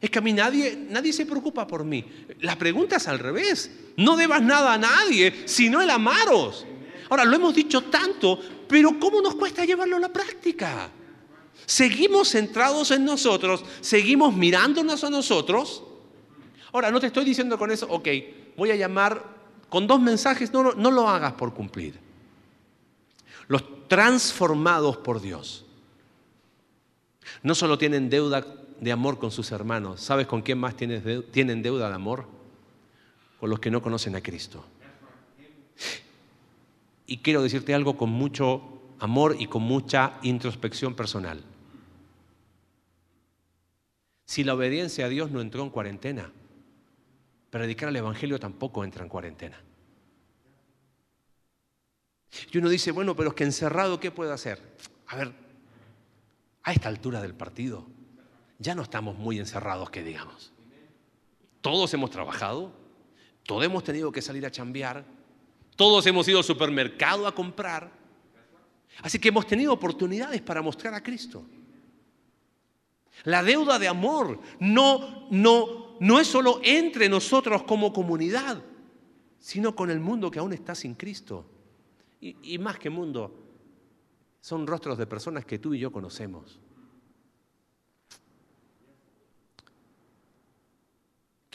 [0.00, 2.04] Es que a mí nadie, nadie se preocupa por mí.
[2.40, 3.70] La pregunta es al revés.
[3.96, 6.66] No debas nada a nadie, sino el amaros.
[7.08, 10.90] Ahora, lo hemos dicho tanto, pero ¿cómo nos cuesta llevarlo a la práctica?
[11.64, 15.82] Seguimos centrados en nosotros, seguimos mirándonos a nosotros.
[16.72, 18.08] Ahora, no te estoy diciendo con eso, ok,
[18.56, 19.24] voy a llamar
[19.68, 21.98] con dos mensajes, no, lo hagas por cumplir.
[23.48, 25.64] Los transformados por Dios
[27.42, 28.44] no solo tienen deuda
[28.80, 30.00] de amor con sus hermanos.
[30.00, 32.26] ¿Sabes con quién más tienen deuda de amor?
[33.40, 34.64] Con los que no conocen a Cristo.
[37.06, 38.62] Y quiero decirte algo con mucho
[38.98, 41.42] amor y con mucha introspección personal.
[44.24, 46.32] Si la obediencia a Dios no entró en cuarentena,
[47.50, 49.60] predicar el Evangelio tampoco entra en cuarentena.
[52.50, 54.60] Y uno dice, bueno, pero es que encerrado, ¿qué puedo hacer?
[55.06, 55.32] A ver,
[56.64, 57.86] a esta altura del partido,
[58.58, 60.52] ya no estamos muy encerrados, que digamos.
[61.60, 62.72] Todos hemos trabajado,
[63.42, 65.04] todos hemos tenido que salir a chambear,
[65.76, 67.90] todos hemos ido al supermercado a comprar.
[69.02, 71.44] Así que hemos tenido oportunidades para mostrar a Cristo.
[73.24, 78.62] La deuda de amor no, no, no es solo entre nosotros como comunidad,
[79.38, 81.44] sino con el mundo que aún está sin Cristo.
[82.20, 83.34] Y, y más que mundo,
[84.40, 86.58] son rostros de personas que tú y yo conocemos.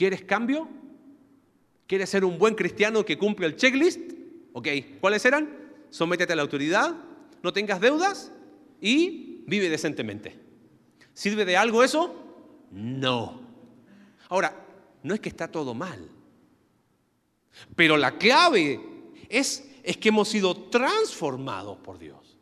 [0.02, 0.68] ¿Quieres cambio?
[1.86, 4.02] ¿Quieres ser un buen cristiano que cumple el checklist?
[4.52, 4.68] Ok,
[5.00, 5.48] ¿cuáles eran?
[5.92, 6.96] Sométete a la autoridad,
[7.44, 8.32] no tengas deudas
[8.82, 10.40] y vive decentemente.
[11.14, 12.16] ¿Sirve de algo eso?
[12.72, 13.44] No.
[14.30, 14.56] Ahora,
[15.04, 16.10] no es que está todo mal,
[17.76, 18.82] pero la clave
[19.30, 22.40] es, es que hemos sido transformados por Dios.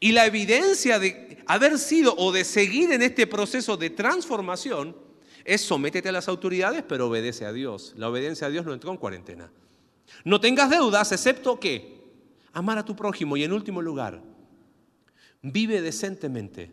[0.00, 5.03] Y la evidencia de haber sido o de seguir en este proceso de transformación
[5.44, 7.94] es sométete a las autoridades, pero obedece a Dios.
[7.96, 9.50] La obediencia a Dios no entró en cuarentena.
[10.24, 12.02] No tengas deudas, excepto que
[12.52, 13.36] amar a tu prójimo.
[13.36, 14.22] Y en último lugar,
[15.42, 16.70] vive decentemente.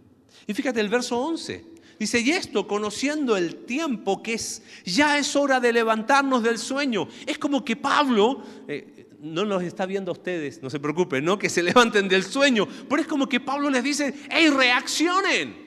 [0.47, 1.65] Y fíjate el verso 11.
[1.99, 7.07] Dice, y esto conociendo el tiempo que es, ya es hora de levantarnos del sueño.
[7.27, 11.37] Es como que Pablo, eh, no los está viendo a ustedes, no se preocupen, ¿no?
[11.37, 12.67] Que se levanten del sueño.
[12.89, 15.60] Pero es como que Pablo les dice, hey, reaccionen.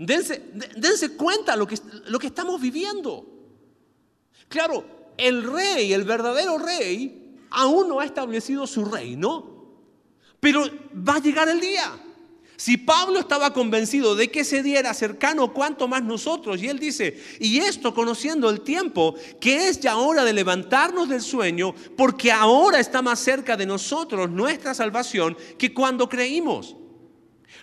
[0.00, 0.42] Dense,
[0.76, 3.26] dense cuenta lo que, lo que estamos viviendo.
[4.48, 9.74] Claro, el rey, el verdadero rey, aún no ha establecido su reino,
[10.40, 10.64] pero
[11.06, 12.02] va a llegar el día.
[12.56, 16.62] Si Pablo estaba convencido de que ese día era cercano, ¿cuánto más nosotros?
[16.62, 21.20] Y él dice, y esto conociendo el tiempo, que es ya hora de levantarnos del
[21.20, 26.76] sueño, porque ahora está más cerca de nosotros nuestra salvación que cuando creímos.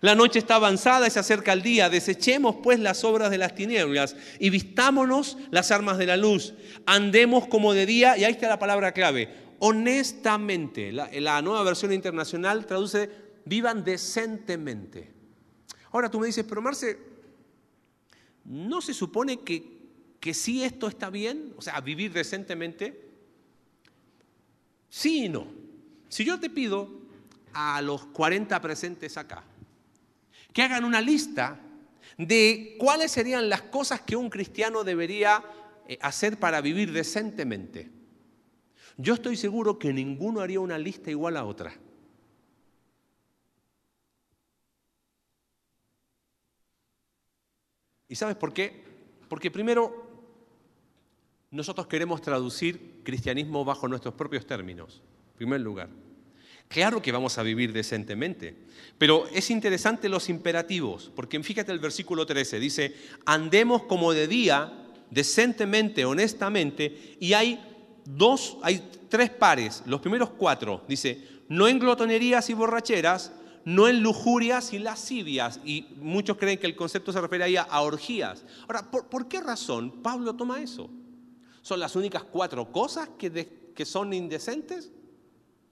[0.01, 1.89] La noche está avanzada se acerca el día.
[1.89, 6.53] Desechemos pues las obras de las tinieblas y vistámonos las armas de la luz.
[6.85, 10.91] Andemos como de día, y ahí está la palabra clave, honestamente.
[10.91, 13.09] La, la nueva versión internacional traduce
[13.45, 15.11] vivan decentemente.
[15.91, 16.99] Ahora tú me dices, pero Marce,
[18.45, 19.63] ¿no se supone que,
[20.19, 21.53] que sí esto está bien?
[21.57, 23.07] O sea, vivir decentemente.
[24.89, 25.47] Sí y no.
[26.07, 26.87] Si yo te pido
[27.53, 29.43] a los 40 presentes acá
[30.53, 31.59] que hagan una lista
[32.17, 35.43] de cuáles serían las cosas que un cristiano debería
[35.87, 37.91] eh, hacer para vivir decentemente.
[38.97, 41.73] Yo estoy seguro que ninguno haría una lista igual a otra.
[48.09, 48.83] ¿Y sabes por qué?
[49.29, 50.07] Porque primero,
[51.51, 55.89] nosotros queremos traducir cristianismo bajo nuestros propios términos, en primer lugar.
[56.67, 58.53] Claro que vamos a vivir decentemente,
[58.97, 62.93] pero es interesante los imperativos, porque fíjate el versículo 13, dice,
[63.25, 67.59] andemos como de día, decentemente, honestamente, y hay
[68.03, 73.31] dos, hay tres pares, los primeros cuatro, dice, no en glotonerías y borracheras,
[73.63, 75.59] no en lujurias y lascivias.
[75.65, 78.45] Y muchos creen que el concepto se refiere a orgías.
[78.61, 80.89] Ahora, ¿por, qué razón Pablo toma eso?
[81.61, 84.91] ¿Son las únicas cuatro cosas que son indecentes?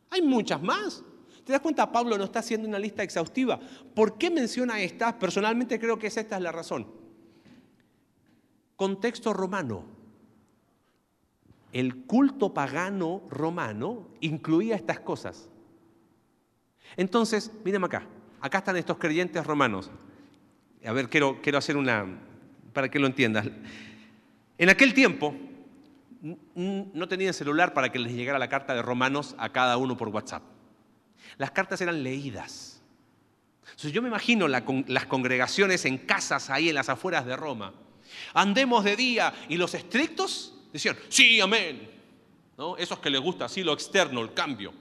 [0.09, 1.03] Hay muchas más.
[1.43, 1.91] ¿Te das cuenta?
[1.91, 3.59] Pablo no está haciendo una lista exhaustiva.
[3.93, 5.13] ¿Por qué menciona estas?
[5.13, 6.87] Personalmente creo que esta es la razón.
[8.75, 9.85] Contexto romano.
[11.71, 15.49] El culto pagano romano incluía estas cosas.
[16.97, 18.07] Entonces, mírenme acá.
[18.41, 19.91] Acá están estos creyentes romanos.
[20.85, 22.05] A ver, quiero, quiero hacer una,
[22.73, 23.47] para que lo entiendas.
[24.57, 25.35] En aquel tiempo
[26.55, 30.09] no tenían celular para que les llegara la carta de Romanos a cada uno por
[30.09, 30.43] WhatsApp.
[31.38, 32.81] Las cartas eran leídas.
[33.77, 37.73] Yo me imagino las congregaciones en casas ahí en las afueras de Roma.
[38.33, 41.91] Andemos de día y los estrictos decían, sí, amén.
[42.77, 44.73] Esos que les gusta así lo externo, el cambio.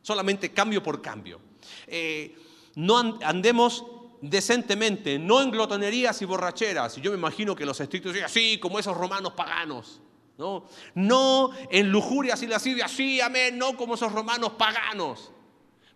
[0.00, 1.40] Solamente cambio por cambio.
[1.86, 2.36] Eh,
[2.76, 3.84] no andemos
[4.20, 6.96] decentemente, no en glotonerías y borracheras.
[6.96, 10.00] Y yo me imagino que los estrictos digan, así como esos romanos paganos.
[10.38, 10.66] ¿No?
[10.94, 15.32] no en lujurias y lascivias, sí, amén, no como esos romanos paganos.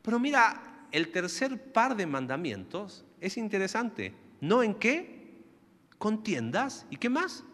[0.03, 4.15] Pero mira, el tercer par de mandamientos es interesante.
[4.41, 5.43] ¿No en qué?
[5.99, 6.87] Contiendas.
[6.91, 7.45] ¿Y qué más?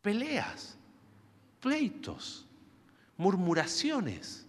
[0.00, 0.78] Peleas,
[1.60, 2.46] pleitos,
[3.16, 4.46] murmuraciones.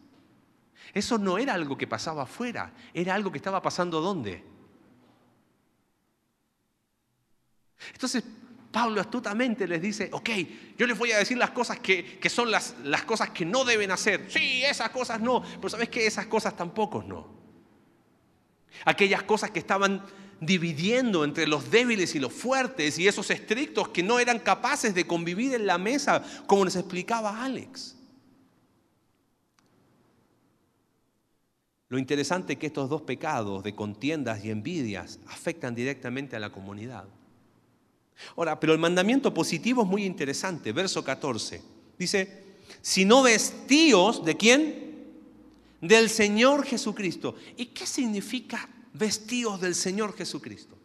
[0.94, 4.44] Eso no era algo que pasaba afuera, era algo que estaba pasando ¿dónde?
[7.94, 8.24] Entonces,
[8.72, 10.30] Pablo astutamente les dice, ok,
[10.78, 13.92] yo les voy a decir las cosas que, son las, las, cosas que no deben
[13.92, 14.26] hacer.
[14.30, 16.06] Sí, esas cosas no, pero ¿sabes qué?
[16.06, 17.28] Esas cosas tampoco no.
[18.86, 20.04] Aquellas cosas que estaban
[20.40, 25.08] dividiendo entre los débiles y los fuertes y esos estrictos que no eran capaces de
[25.08, 27.96] convivir en la mesa, como nos explicaba Alex.
[31.90, 36.52] Lo interesante es que estos dos pecados de contiendas y envidias afectan directamente a la
[36.52, 37.06] comunidad.
[38.36, 40.72] Ahora, pero el mandamiento positivo es muy interesante.
[40.72, 41.62] Verso 14.
[41.98, 42.44] Dice,
[42.82, 44.88] si no vestíos de quién?
[45.82, 47.36] Del Señor Jesucristo.
[47.56, 50.76] ¿Y qué significa vestíos del Señor Jesucristo?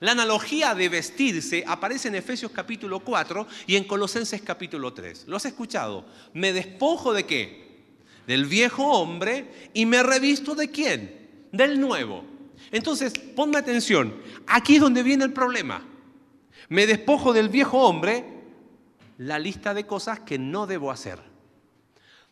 [0.00, 5.24] La analogía de vestirse aparece en Efesios capítulo 4 y en Colosenses capítulo 3.
[5.26, 6.06] ¿Lo has escuchado?
[6.34, 7.68] Me despojo de qué?
[8.28, 11.46] del viejo hombre y me revisto de quién?
[11.50, 12.22] Del nuevo.
[12.70, 14.14] Entonces, ponme atención,
[14.46, 15.82] aquí es donde viene el problema.
[16.68, 18.24] Me despojo del viejo hombre
[19.18, 21.20] la lista de cosas que no debo hacer.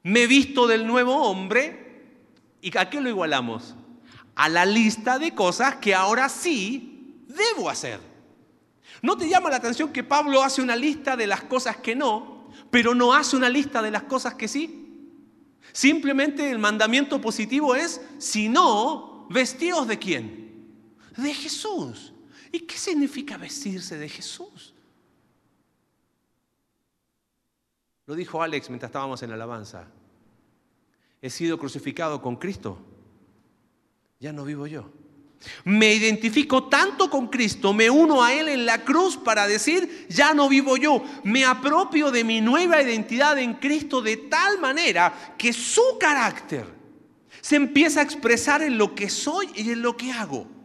[0.02, 1.86] Me visto del nuevo hombre
[2.60, 3.74] y ¿a qué lo igualamos?
[4.34, 8.00] A la lista de cosas que ahora sí debo hacer.
[9.02, 12.50] ¿No te llama la atención que Pablo hace una lista de las cosas que no,
[12.70, 14.82] pero no hace una lista de las cosas que sí?
[15.72, 20.70] Simplemente el mandamiento positivo es, si no, vestíos de quién?
[21.16, 22.12] De Jesús.
[22.52, 24.74] ¿Y qué significa vestirse de Jesús?
[28.06, 29.88] Lo dijo Alex mientras estábamos en la alabanza.
[31.20, 32.78] He sido crucificado con Cristo.
[34.20, 34.90] Ya no vivo yo.
[35.64, 40.34] Me identifico tanto con Cristo, me uno a Él en la cruz para decir, ya
[40.34, 41.04] no vivo yo.
[41.24, 46.66] Me apropio de mi nueva identidad en Cristo de tal manera que su carácter
[47.40, 50.55] se empieza a expresar en lo que soy y en lo que hago.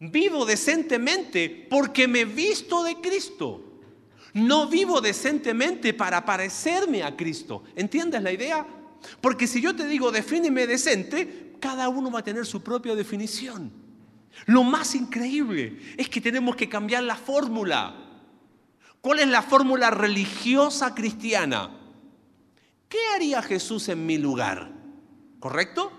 [0.00, 3.60] Vivo decentemente porque me visto de Cristo.
[4.34, 7.62] No vivo decentemente para parecerme a Cristo.
[7.76, 8.66] ¿Entiendes la idea?
[9.20, 13.70] Porque si yo te digo defíneme decente, cada uno va a tener su propia definición.
[14.46, 17.94] Lo más increíble es que tenemos que cambiar la fórmula.
[19.00, 21.70] ¿Cuál es la fórmula religiosa cristiana?
[22.88, 24.72] ¿Qué haría Jesús en mi lugar?
[25.38, 25.92] ¿Correcto?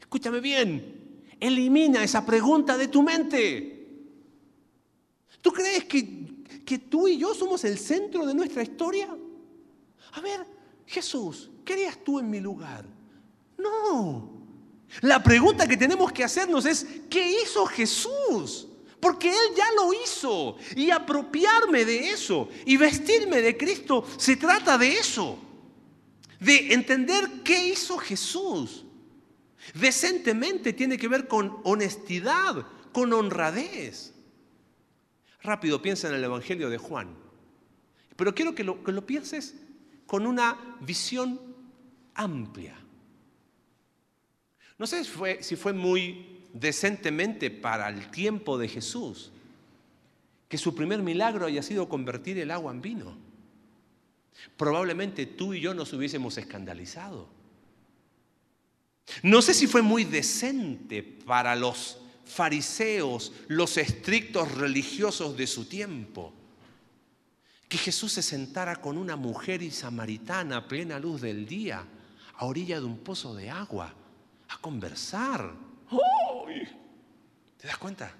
[0.00, 1.05] Escúchame bien,
[1.40, 3.72] elimina esa pregunta de tu mente.
[5.40, 6.26] ¿Tú crees que
[6.66, 9.08] que tú y yo somos el centro de nuestra historia?
[10.12, 10.44] A ver,
[10.84, 12.84] Jesús, ¿qué harías tú en mi lugar?
[13.56, 14.32] No.
[15.00, 18.66] La pregunta que tenemos que hacernos es, ¿qué hizo Jesús?
[18.98, 20.56] Porque Él ya lo hizo.
[20.74, 25.38] Y apropiarme de eso y vestirme de Cristo, se trata de eso.
[26.40, 28.84] De entender qué hizo Jesús.
[29.74, 34.14] Decentemente tiene que ver con honestidad, con honradez.
[35.42, 37.16] Rápido, piensa en el Evangelio de Juan.
[38.16, 39.54] Pero quiero que lo, pienses
[40.06, 41.40] con una visión
[42.14, 42.76] amplia.
[44.78, 49.32] No sé si fue, si fue muy decentemente para el tiempo de Jesús
[50.48, 53.16] que su primer milagro haya sido convertir el agua en vino.
[54.56, 57.28] Probablemente tú y yo nos hubiésemos escandalizado.
[59.22, 66.32] No sé si fue muy decente para los fariseos, los estrictos religiosos de su tiempo.
[67.68, 71.84] Que Jesús se sentara con una mujer y samaritana a plena luz del día,
[72.36, 73.92] a orilla de un pozo de agua,
[74.48, 75.52] a conversar.
[77.58, 78.14] ¿Te das cuenta?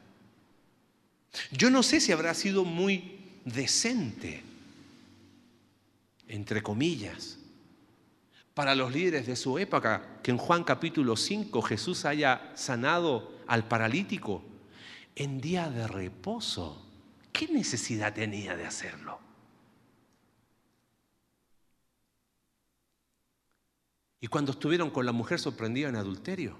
[1.52, 4.42] Yo no sé si habrá sido muy decente,
[6.28, 7.38] entre comillas,
[8.56, 13.68] para los líderes de su época, que en Juan capítulo 5 Jesús haya sanado al
[13.68, 14.42] paralítico
[15.14, 16.82] en día de reposo.
[17.34, 19.20] ¿Qué necesidad tenía de hacerlo?
[24.22, 26.56] Y cuando estuvieron con la mujer sorprendida en adulterio,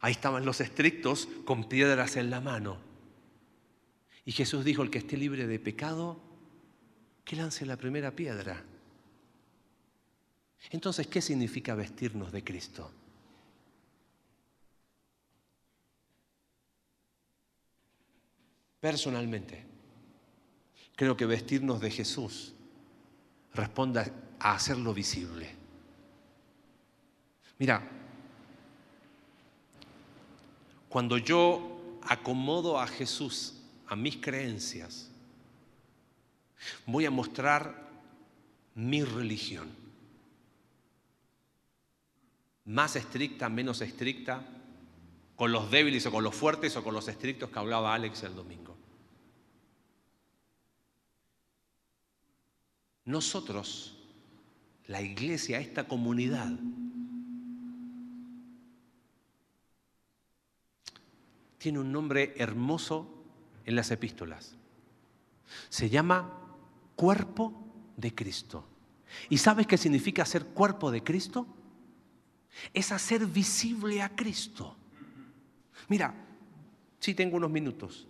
[0.00, 2.78] ahí estaban los estrictos con piedras en la mano.
[4.24, 6.20] Y Jesús dijo, el que esté libre de pecado,
[7.24, 8.69] que lance la primera piedra.
[10.68, 12.92] Entonces, ¿qué significa vestirnos de Cristo?
[18.80, 19.64] Personalmente,
[20.96, 22.54] creo que vestirnos de Jesús
[23.54, 25.50] responda a hacerlo visible.
[27.58, 27.86] Mira,
[30.88, 33.54] cuando yo acomodo a Jesús
[33.86, 35.10] a mis creencias,
[36.86, 37.88] voy a mostrar
[38.74, 39.68] mi religión.
[42.70, 44.46] Más estricta, menos estricta,
[45.34, 48.36] con los débiles o con los fuertes o con los estrictos que hablaba Alex el
[48.36, 48.76] domingo.
[53.06, 53.98] Nosotros,
[54.86, 56.52] la iglesia, esta comunidad,
[61.58, 63.12] tiene un nombre hermoso
[63.64, 64.54] en las epístolas.
[65.70, 66.38] Se llama
[66.94, 67.66] cuerpo
[67.96, 68.64] de Cristo.
[69.28, 71.48] ¿Y sabes qué significa ser cuerpo de Cristo?
[72.72, 74.76] Es hacer visible a Cristo.
[75.88, 76.14] Mira,
[76.98, 78.06] si tengo unos minutos.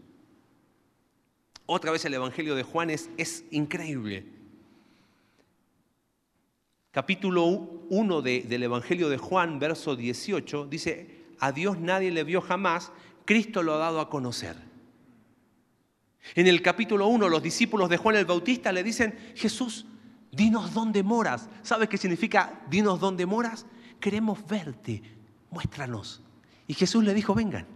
[1.67, 4.41] Otra vez el Evangelio de Juan es, es increíble
[6.91, 7.47] capítulo
[7.89, 12.91] 1 del Evangelio de Juan, verso 18, dice, a Dios nadie le vio jamás,
[13.25, 14.57] Cristo lo ha dado a conocer.
[16.35, 19.87] En el capítulo 1, los discípulos de Juan el Bautista le dicen, Jesús,
[20.33, 21.49] dinos dónde moras.
[21.63, 23.67] ¿Sabes qué significa dinos dónde moras?
[24.01, 25.03] Queremos verte,
[25.51, 26.23] muéstranos.
[26.67, 27.67] Y Jesús le dijo, vengan.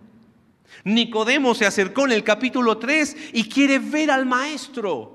[0.85, 5.15] Nicodemo se acercó en el capítulo 3 y quiere ver al maestro.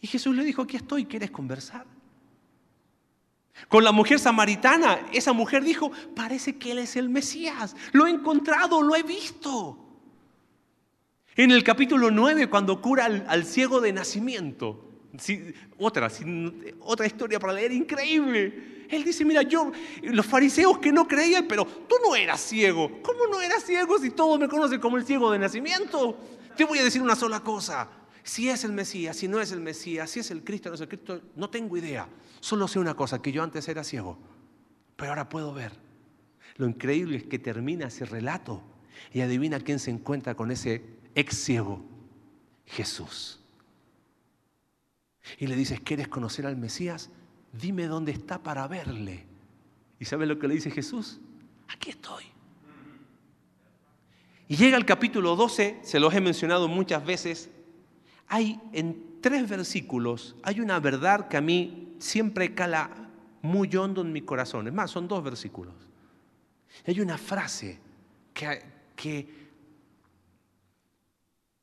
[0.00, 1.84] Y Jesús le dijo, aquí estoy, ¿quieres conversar?
[3.68, 7.74] Con la mujer samaritana, esa mujer dijo, parece que Él es el Mesías.
[7.92, 9.78] Lo he encontrado, lo he visto.
[11.34, 14.90] En el capítulo 9, cuando cura al, ciego de nacimiento.
[15.78, 16.10] otra,
[16.80, 18.75] otra historia para leer increíble.
[18.88, 19.72] Él dice, mira, yo,
[20.02, 23.00] los fariseos que no creían, pero tú no eras ciego.
[23.02, 26.18] ¿Cómo no eras ciego si todos me conocen como el ciego de nacimiento?
[26.56, 27.88] Te voy a decir una sola cosa.
[28.22, 30.80] Si es el Mesías, si no es el Mesías, si es el Cristo, no es
[30.80, 32.08] el Cristo, no tengo idea.
[32.40, 34.18] Solo sé una cosa, que yo antes era ciego,
[34.96, 35.72] pero ahora puedo ver.
[36.56, 38.62] Lo increíble es que termina ese relato
[39.12, 40.82] y adivina quién se encuentra con ese
[41.14, 41.84] ex ciego,
[42.66, 43.40] Jesús.
[45.38, 47.10] Y le dices, ¿quieres conocer al Mesías?
[47.52, 49.26] Dime dónde está para verle.
[49.98, 51.20] ¿Y sabes lo que le dice Jesús?
[51.68, 52.24] Aquí estoy.
[54.48, 57.50] Y llega el capítulo 12, se los he mencionado muchas veces.
[58.28, 62.90] Hay en tres versículos, hay una verdad que a mí siempre cala
[63.42, 64.68] muy hondo en mi corazón.
[64.68, 65.74] Es más, son dos versículos.
[66.86, 67.80] Hay una frase
[68.32, 68.62] que,
[68.94, 69.28] que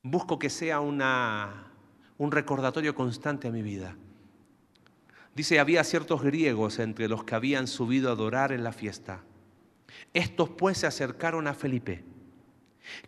[0.01, 1.71] busco que sea una,
[2.17, 3.95] un recordatorio constante a mi vida.
[5.35, 9.23] Dice, había ciertos griegos entre los que habían subido a adorar en la fiesta.
[10.13, 12.03] Estos pues se acercaron a Felipe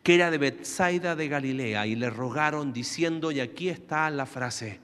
[0.04, 4.80] que era de Bethsaida de Galilea, y le rogaron diciendo, y aquí está la frase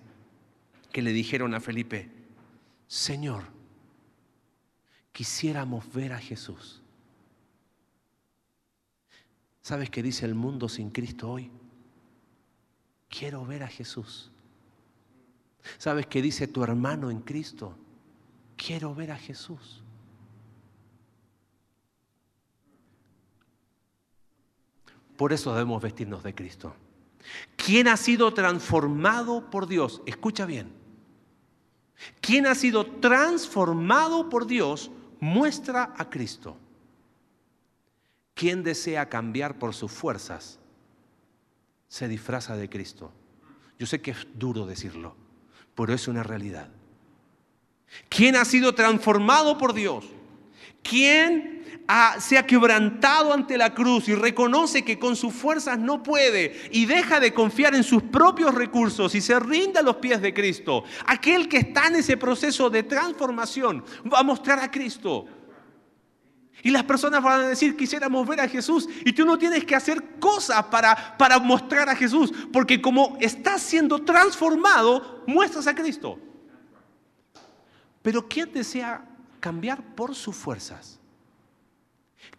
[0.91, 2.09] que le dijeron a Felipe,
[2.87, 3.43] Señor,
[5.11, 6.81] quisiéramos ver a Jesús.
[9.61, 11.51] ¿Sabes qué dice el mundo sin Cristo hoy?
[13.07, 14.31] Quiero ver a Jesús.
[15.77, 17.75] ¿Sabes qué dice tu hermano en Cristo?
[18.55, 19.83] Quiero ver a Jesús.
[25.17, 26.75] Por eso debemos vestirnos de Cristo.
[27.55, 30.01] ¿Quién ha sido transformado por Dios?
[30.05, 30.71] Escucha bien.
[32.19, 34.89] ¿Quién ha sido transformado por Dios
[35.21, 36.57] muestra a Cristo.
[38.33, 40.59] ¿Quién desea cambiar por sus fuerzas
[41.87, 43.11] se disfraza de Cristo.
[43.77, 45.15] Yo sé que es duro decirlo,
[45.81, 46.67] pero es una realidad.
[48.07, 50.05] ¿Quién ha sido transformado por Dios?
[50.83, 51.63] ¿Quién
[52.19, 56.85] se ha quebrantado ante la cruz y reconoce que con sus fuerzas no puede y
[56.85, 60.83] deja de confiar en sus propios recursos y se rinde a los pies de Cristo,
[61.07, 65.25] aquel que está en ese proceso de transformación va a mostrar a Cristo.
[66.63, 68.87] Y las personas van a decir, quisiéramos ver a Jesús.
[69.05, 72.31] Y tú no tienes que hacer cosas para, para mostrar a Jesús.
[72.53, 76.19] Porque como estás siendo transformado, muestras a Cristo.
[78.01, 79.05] Pero ¿quién desea
[79.39, 80.99] cambiar por sus fuerzas?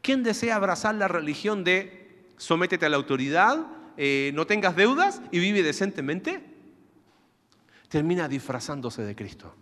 [0.01, 3.67] ¿Quién desea abrazar la religión de sométete a la autoridad,
[3.97, 6.45] eh, no tengas deudas y vive decentemente?
[7.89, 9.55] Termina disfrazándose de Cristo.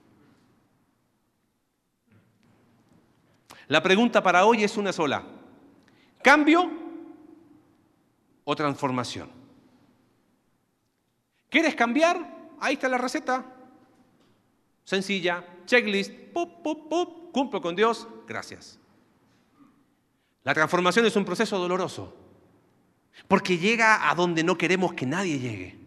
[3.71, 5.23] La pregunta para hoy es una sola.
[6.25, 6.69] ¿Cambio
[8.43, 9.31] o transformación?
[11.49, 12.51] ¿Quieres cambiar?
[12.59, 13.47] Ahí está la receta.
[14.83, 18.77] Sencilla, checklist, pup, pup, pup, cumplo con Dios, gracias.
[20.43, 22.17] La transformación es un proceso doloroso,
[23.29, 25.79] porque llega a donde no queremos que nadie llegue.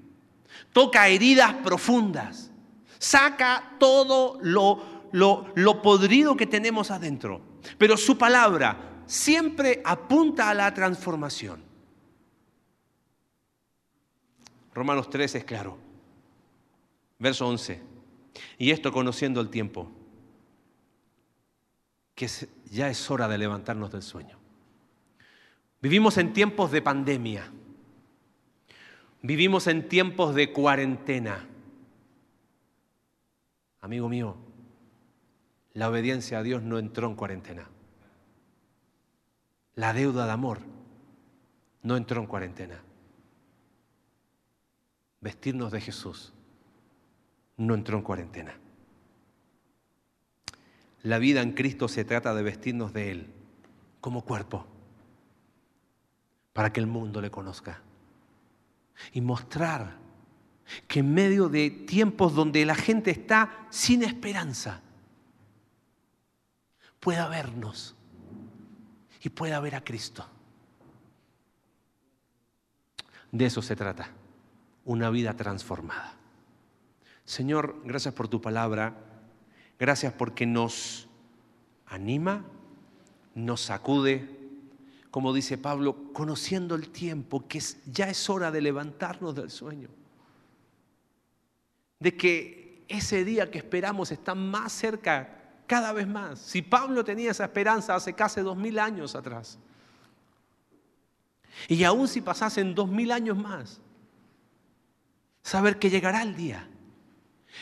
[0.72, 2.50] Toca heridas profundas,
[2.98, 4.82] saca todo lo,
[5.12, 7.42] lo, podrido que tenemos adentro,
[7.78, 11.64] pero su palabra siempre apunta a la transformación.
[14.74, 15.78] Romanos 3 es claro.
[17.20, 17.82] Verso 11.
[18.58, 19.92] Y esto conociendo el tiempo,
[22.16, 22.28] que
[22.72, 24.38] ya es hora de levantarnos del sueño.
[25.82, 27.52] Vivimos en tiempos de pandemia.
[29.22, 31.48] Vivimos en tiempos de cuarentena.
[33.82, 34.38] Amigo mío,
[35.74, 37.68] la obediencia a Dios no entró en cuarentena.
[39.76, 40.60] La deuda de amor
[41.82, 42.80] no entró en cuarentena.
[45.20, 46.34] Vestirnos de Jesús
[47.58, 48.54] no entró en cuarentena.
[51.02, 53.34] La vida en Cristo se trata de vestirnos de Él
[54.00, 54.68] como cuerpo
[56.54, 57.82] para que el mundo le conozca.
[59.12, 59.98] Y mostrar
[60.88, 64.83] que en medio de tiempos donde la gente está sin esperanza,
[67.04, 67.96] pueda vernos
[69.22, 70.26] y pueda ver a Cristo.
[73.30, 74.10] De eso se trata,
[74.86, 76.14] una vida transformada.
[77.26, 78.96] Señor, gracias por tu palabra,
[79.78, 81.10] gracias porque nos
[81.88, 82.46] anima,
[83.36, 84.40] nos sacude,
[85.12, 89.90] como dice Pablo, conociendo el tiempo, que ya es hora de levantarnos del sueño.
[92.00, 96.40] De que ese día que esperamos está más cerca cada vez más.
[96.40, 99.58] Si Pablo tenía esa esperanza hace casi dos mil años atrás.
[101.68, 103.80] Y aún si pasasen dos mil años más,
[105.42, 106.68] saber que llegará el día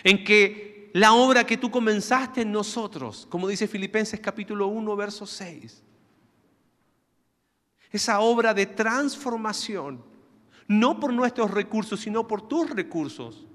[0.04, 5.26] en que la obra que tú comenzaste en nosotros, como dice Filipenses capítulo 1, verso
[5.26, 5.84] 6,
[7.92, 10.04] esa obra de transformación,
[10.68, 13.46] no por nuestros recursos, sino por tus recursos,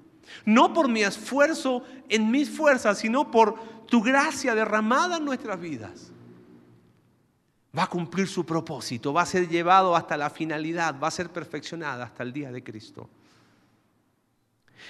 [0.45, 6.13] no por mi esfuerzo en mis fuerzas, sino por tu gracia derramada en nuestras vidas,
[7.77, 11.31] va a cumplir su propósito, va a ser llevado hasta la finalidad, va a ser
[11.31, 13.09] perfeccionada hasta el día de Cristo.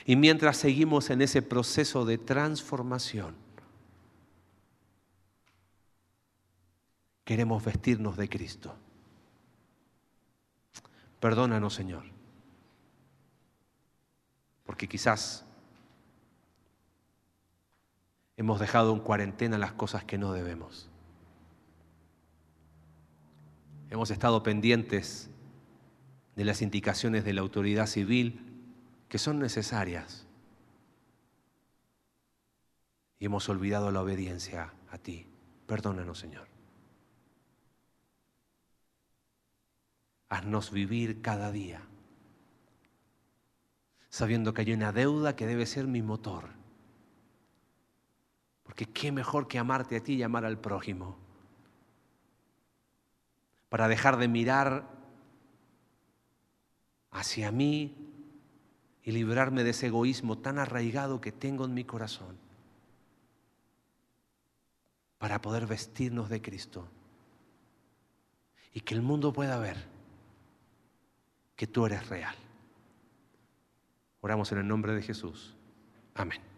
[0.05, 3.35] Y mientras seguimos en ese proceso de transformación,
[7.25, 8.75] queremos vestirnos de Cristo.
[11.19, 12.05] Perdónanos, Señor,
[14.65, 15.46] porque quizás
[18.37, 20.89] hemos dejado en cuarentena las cosas que no debemos.
[23.91, 25.31] Hemos estado pendientes
[26.35, 28.41] de las indicaciones de la autoridad civil
[29.09, 30.27] que son necesarias.
[33.19, 35.27] Y hemos olvidado la obediencia a ti.
[35.67, 36.49] Perdónanos, Señor.
[40.29, 41.81] Haznos vivir cada día,
[44.11, 46.56] sabiendo que hay una deuda que debe ser mi motor.
[48.77, 51.17] Porque qué mejor que amarte a ti y amar al prójimo.
[53.71, 54.87] Para dejar de mirar
[57.11, 57.97] hacia mí
[59.03, 62.37] y librarme de ese egoísmo tan arraigado que tengo en mi corazón.
[65.17, 66.87] Para poder vestirnos de Cristo
[68.75, 69.87] y que el mundo pueda ver
[71.57, 72.37] que tú eres real.
[74.21, 75.57] Oramos en el nombre de Jesús.
[76.15, 76.56] Amén.